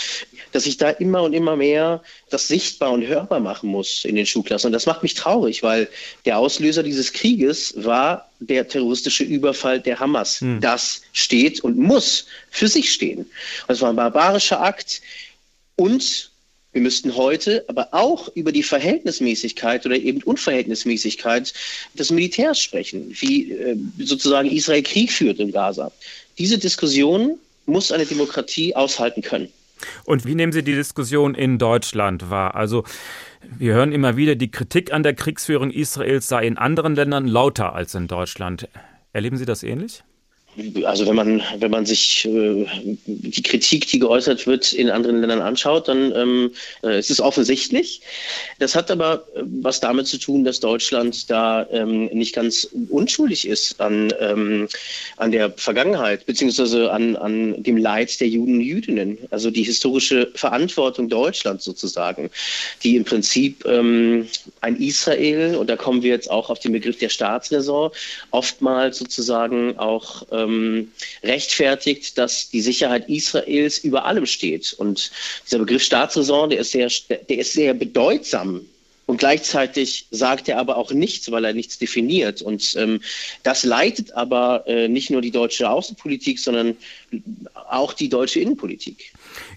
[0.53, 4.25] dass ich da immer und immer mehr das sichtbar und hörbar machen muss in den
[4.25, 4.69] Schulklassen.
[4.69, 5.87] Und das macht mich traurig, weil
[6.25, 10.41] der Auslöser dieses Krieges war der terroristische Überfall der Hamas.
[10.41, 10.61] Hm.
[10.63, 13.31] Das steht und muss für sich stehen.
[13.69, 15.03] Das war ein barbarischer Akt
[15.77, 16.31] und
[16.75, 21.55] wir müssten heute aber auch über die Verhältnismäßigkeit oder eben Unverhältnismäßigkeit
[21.95, 25.93] des Militärs sprechen, wie äh, sozusagen Israel Krieg führt in Gaza.
[26.37, 29.49] Diese Diskussion muss eine Demokratie aushalten können.
[30.05, 32.55] Und wie nehmen Sie die Diskussion in Deutschland wahr?
[32.57, 32.85] Also
[33.57, 37.75] wir hören immer wieder, die Kritik an der Kriegsführung Israels sei in anderen Ländern lauter
[37.75, 38.69] als in Deutschland.
[39.13, 40.03] Erleben Sie das ähnlich?
[40.85, 42.67] Also wenn man, wenn man sich äh,
[43.07, 46.51] die Kritik, die geäußert wird, in anderen Ländern anschaut, dann ähm,
[46.83, 48.01] äh, ist es offensichtlich.
[48.59, 53.49] Das hat aber äh, was damit zu tun, dass Deutschland da ähm, nicht ganz unschuldig
[53.49, 54.69] ist an, ähm,
[55.17, 59.19] an der Vergangenheit, beziehungsweise an, an dem Leid der Juden und Jüdinnen.
[59.31, 62.31] Also die historische Verantwortung Deutschlands sozusagen,
[62.83, 64.29] die im Prinzip ähm,
[64.61, 67.91] ein Israel, und da kommen wir jetzt auch auf den Begriff der Staatsräson,
[68.31, 70.93] oftmals sozusagen auch äh, ähm,
[71.23, 74.73] rechtfertigt, dass die Sicherheit Israels über allem steht.
[74.75, 75.11] Und
[75.45, 76.89] dieser Begriff Staatsräson, der ist sehr,
[77.29, 78.67] der ist sehr bedeutsam
[79.07, 82.41] und gleichzeitig sagt er aber auch nichts, weil er nichts definiert.
[82.41, 83.01] Und ähm,
[83.43, 86.77] das leitet aber äh, nicht nur die deutsche Außenpolitik, sondern
[87.69, 89.13] auch die deutsche Innenpolitik.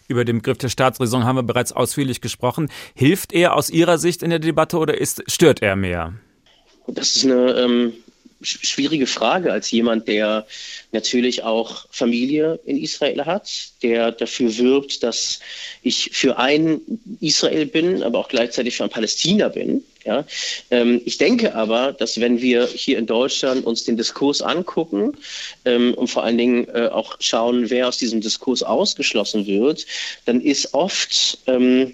[0.10, 2.70] Über den Begriff der Staatsräson haben wir bereits ausführlich gesprochen.
[2.94, 6.14] Hilft er aus Ihrer Sicht in der Debatte oder ist, stört er mehr?
[6.88, 7.94] Das ist eine ähm,
[8.42, 10.46] schwierige Frage als jemand, der
[10.92, 13.50] natürlich auch Familie in Israel hat,
[13.82, 15.40] der dafür wirbt, dass
[15.82, 16.82] ich für ein
[17.20, 19.84] Israel bin, aber auch gleichzeitig für ein Palästina bin.
[20.06, 20.26] Ja,
[20.72, 25.18] ähm, ich denke aber, dass wenn wir hier in Deutschland uns den Diskurs angucken
[25.66, 29.86] ähm, und vor allen Dingen äh, auch schauen, wer aus diesem Diskurs ausgeschlossen wird,
[30.24, 31.94] dann ist oft ähm,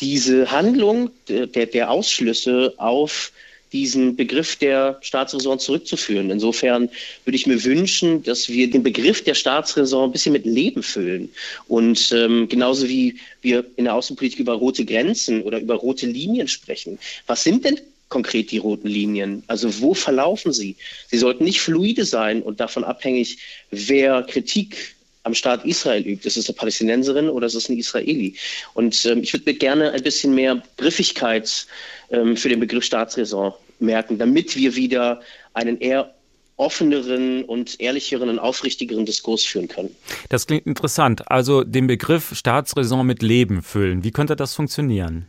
[0.00, 3.32] diese Handlung der, der Ausschlüsse auf
[3.72, 6.30] diesen Begriff der Staatsräson zurückzuführen.
[6.30, 6.88] Insofern
[7.24, 11.30] würde ich mir wünschen, dass wir den Begriff der Staatsräson ein bisschen mit Leben füllen.
[11.68, 16.48] Und ähm, genauso wie wir in der Außenpolitik über rote Grenzen oder über rote Linien
[16.48, 16.98] sprechen.
[17.26, 19.44] Was sind denn konkret die roten Linien?
[19.46, 20.76] Also wo verlaufen sie?
[21.08, 23.38] Sie sollten nicht fluide sein und davon abhängig,
[23.70, 26.26] wer Kritik am Staat Israel übt.
[26.26, 28.36] Ist es eine Palästinenserin oder ist es ein Israeli?
[28.74, 31.66] Und ähm, ich würde mir gerne ein bisschen mehr Griffigkeit
[32.10, 35.20] ähm, für den Begriff Staatsräson merken, damit wir wieder
[35.54, 36.14] einen eher
[36.56, 39.94] offeneren und ehrlicheren und aufrichtigeren Diskurs führen können.
[40.28, 41.30] Das klingt interessant.
[41.30, 44.04] Also den Begriff Staatsräson mit Leben füllen.
[44.04, 45.26] Wie könnte das funktionieren?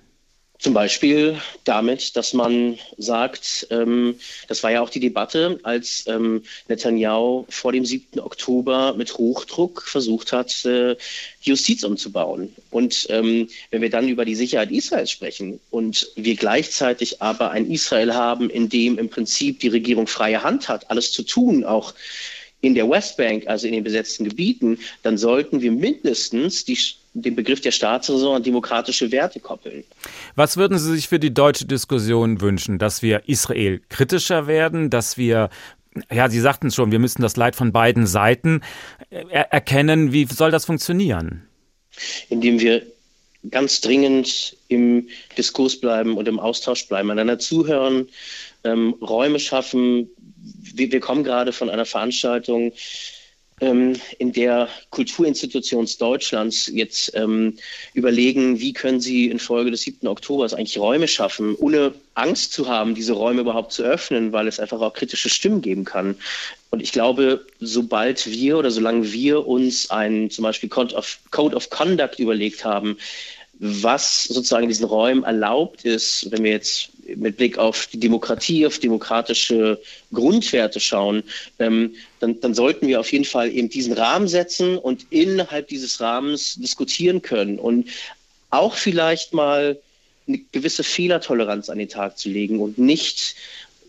[0.61, 6.43] Zum Beispiel damit, dass man sagt, ähm, das war ja auch die Debatte, als ähm,
[6.67, 8.19] Netanyahu vor dem 7.
[8.19, 10.95] Oktober mit Hochdruck versucht hat, äh,
[11.41, 12.53] Justiz umzubauen.
[12.69, 17.71] Und ähm, wenn wir dann über die Sicherheit Israels sprechen und wir gleichzeitig aber ein
[17.71, 21.95] Israel haben, in dem im Prinzip die Regierung freie Hand hat, alles zu tun, auch
[22.61, 26.77] in der Westbank, also in den besetzten Gebieten, dann sollten wir mindestens die
[27.13, 29.83] den Begriff der Staatsräson an demokratische Werte koppeln.
[30.35, 32.79] Was würden Sie sich für die deutsche Diskussion wünschen?
[32.79, 35.49] Dass wir Israel kritischer werden, dass wir
[36.09, 38.61] ja, Sie sagten es schon, wir müssen das Leid von beiden Seiten
[39.09, 40.13] er erkennen.
[40.13, 41.45] Wie soll das funktionieren?
[42.29, 42.83] Indem wir
[43.49, 48.07] ganz dringend im Diskurs bleiben und im Austausch bleiben, einander zuhören,
[48.63, 50.09] ähm, Räume schaffen.
[50.75, 52.71] Wir, wir kommen gerade von einer Veranstaltung
[53.61, 57.57] ähm, in der Kulturinstitutionen Deutschlands jetzt ähm,
[57.93, 60.07] überlegen, wie können sie infolge des 7.
[60.07, 64.59] Oktobers eigentlich Räume schaffen, ohne Angst zu haben, diese Räume überhaupt zu öffnen, weil es
[64.59, 66.15] einfach auch kritische Stimmen geben kann.
[66.71, 71.55] Und ich glaube, sobald wir oder solange wir uns einen zum Beispiel Code of, Code
[71.55, 72.97] of Conduct überlegt haben,
[73.63, 78.65] was sozusagen in diesen Räumen erlaubt ist, wenn wir jetzt mit Blick auf die Demokratie,
[78.65, 79.79] auf demokratische
[80.11, 81.21] Grundwerte schauen,
[81.59, 86.01] ähm, dann, dann sollten wir auf jeden Fall eben diesen Rahmen setzen und innerhalb dieses
[86.01, 87.87] Rahmens diskutieren können und
[88.49, 89.79] auch vielleicht mal
[90.27, 93.35] eine gewisse Fehlertoleranz an den Tag zu legen und nicht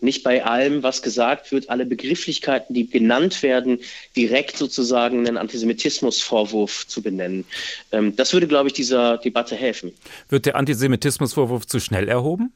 [0.03, 3.79] nicht bei allem, was gesagt wird, alle Begrifflichkeiten, die genannt werden,
[4.15, 7.45] direkt sozusagen einen Antisemitismusvorwurf zu benennen.
[7.91, 9.93] Ähm, das würde, glaube ich, dieser Debatte helfen.
[10.29, 12.53] Wird der Antisemitismusvorwurf zu schnell erhoben?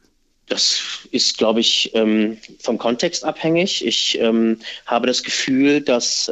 [0.47, 0.81] Das
[1.11, 3.85] ist, glaube ich, ähm, vom Kontext abhängig.
[3.85, 6.31] Ich ähm, habe das Gefühl, dass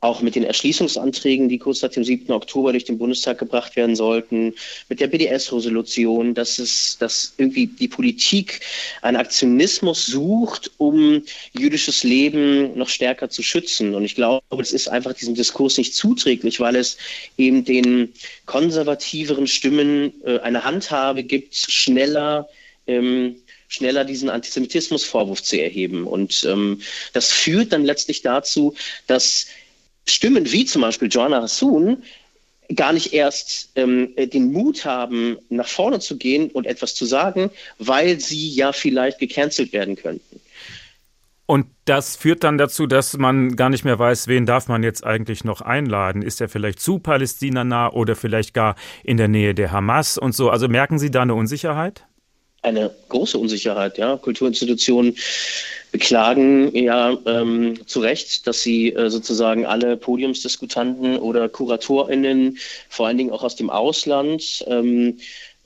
[0.00, 2.30] auch mit den Erschließungsanträgen, die kurz nach dem 7.
[2.32, 4.54] Oktober durch den Bundestag gebracht werden sollten,
[4.88, 8.60] mit der BDS-Resolution, dass es, dass irgendwie die Politik
[9.02, 11.22] einen Aktionismus sucht, um
[11.58, 13.94] jüdisches Leben noch stärker zu schützen.
[13.94, 16.96] Und ich glaube, es ist einfach diesem Diskurs nicht zuträglich, weil es
[17.36, 18.12] eben den
[18.46, 22.48] konservativeren Stimmen äh, eine Handhabe gibt, schneller
[22.86, 23.36] ähm,
[23.68, 26.06] schneller diesen Antisemitismusvorwurf zu erheben.
[26.06, 26.80] Und ähm,
[27.12, 28.74] das führt dann letztlich dazu,
[29.06, 29.46] dass
[30.10, 32.02] Stimmen wie zum Beispiel Joanna Hassoun
[32.74, 37.50] gar nicht erst ähm, den Mut haben, nach vorne zu gehen und etwas zu sagen,
[37.78, 40.40] weil sie ja vielleicht gecancelt werden könnten.
[41.46, 45.02] Und das führt dann dazu, dass man gar nicht mehr weiß, wen darf man jetzt
[45.02, 46.20] eigentlich noch einladen.
[46.20, 50.34] Ist er vielleicht zu Palästina nah oder vielleicht gar in der Nähe der Hamas und
[50.34, 50.50] so?
[50.50, 52.07] Also merken Sie da eine Unsicherheit?
[52.62, 54.16] Eine große Unsicherheit, ja.
[54.16, 55.16] Kulturinstitutionen
[55.92, 63.16] beklagen ja ähm, zu Recht, dass sie äh, sozusagen alle Podiumsdiskutanten oder KuratorInnen, vor allen
[63.16, 65.18] Dingen auch aus dem Ausland, ähm,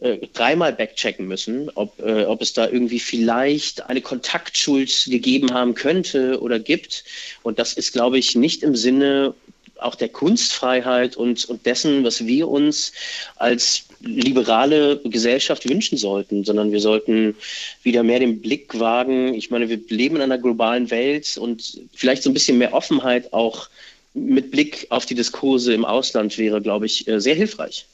[0.03, 5.75] äh, dreimal backchecken müssen, ob, äh, ob es da irgendwie vielleicht eine Kontaktschuld gegeben haben
[5.75, 7.05] könnte oder gibt.
[7.43, 9.35] Und das ist, glaube ich, nicht im Sinne
[9.83, 12.93] auch der Kunstfreiheit und, und dessen, was wir uns
[13.37, 17.37] als liberale Gesellschaft wünschen sollten, sondern wir sollten
[17.83, 19.35] wieder mehr den Blick wagen.
[19.35, 23.33] Ich meine, wir leben in einer globalen Welt und vielleicht so ein bisschen mehr Offenheit
[23.33, 23.69] auch
[24.15, 27.87] mit Blick auf die Diskurse im Ausland wäre, glaube ich, äh, sehr hilfreich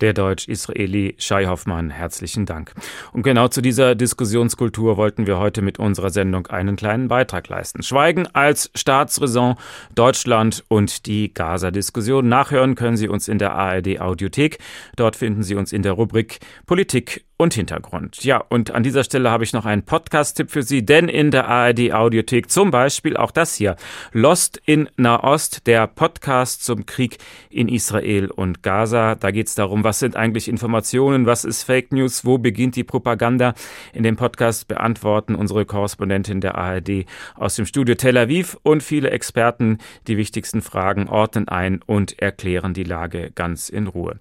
[0.00, 1.90] der Deutsch-Israeli Shai Hoffmann.
[1.90, 2.72] Herzlichen Dank.
[3.12, 7.82] Und genau zu dieser Diskussionskultur wollten wir heute mit unserer Sendung einen kleinen Beitrag leisten.
[7.82, 9.56] Schweigen als Staatsräson,
[9.94, 12.28] Deutschland und die Gaza-Diskussion.
[12.28, 14.58] Nachhören können Sie uns in der ARD Audiothek.
[14.96, 18.24] Dort finden Sie uns in der Rubrik Politik und Hintergrund.
[18.24, 21.48] Ja, und an dieser Stelle habe ich noch einen Podcast-Tipp für Sie, denn in der
[21.48, 23.76] ARD Audiothek zum Beispiel auch das hier.
[24.12, 27.18] Lost in Nahost, der Podcast zum Krieg
[27.50, 29.16] in Israel und Gaza.
[29.16, 32.84] Da geht es darum, was sind eigentlich Informationen, was ist Fake News, wo beginnt die
[32.84, 33.54] Propaganda.
[33.92, 39.10] In dem Podcast beantworten unsere Korrespondentin der ARD aus dem Studio Tel Aviv und viele
[39.10, 44.18] Experten die wichtigsten Fragen ordnen ein und erklären die Lage ganz in Ruhe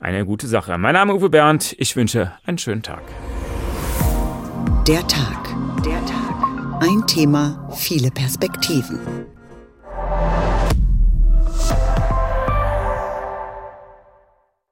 [0.00, 0.76] eine gute Sache.
[0.78, 3.02] Mein Name ist Uwe Bernd, ich wünsche einen schönen Tag.
[4.88, 5.54] Der Tag.
[5.84, 6.82] Der Tag.
[6.82, 8.98] Ein Thema, viele Perspektiven.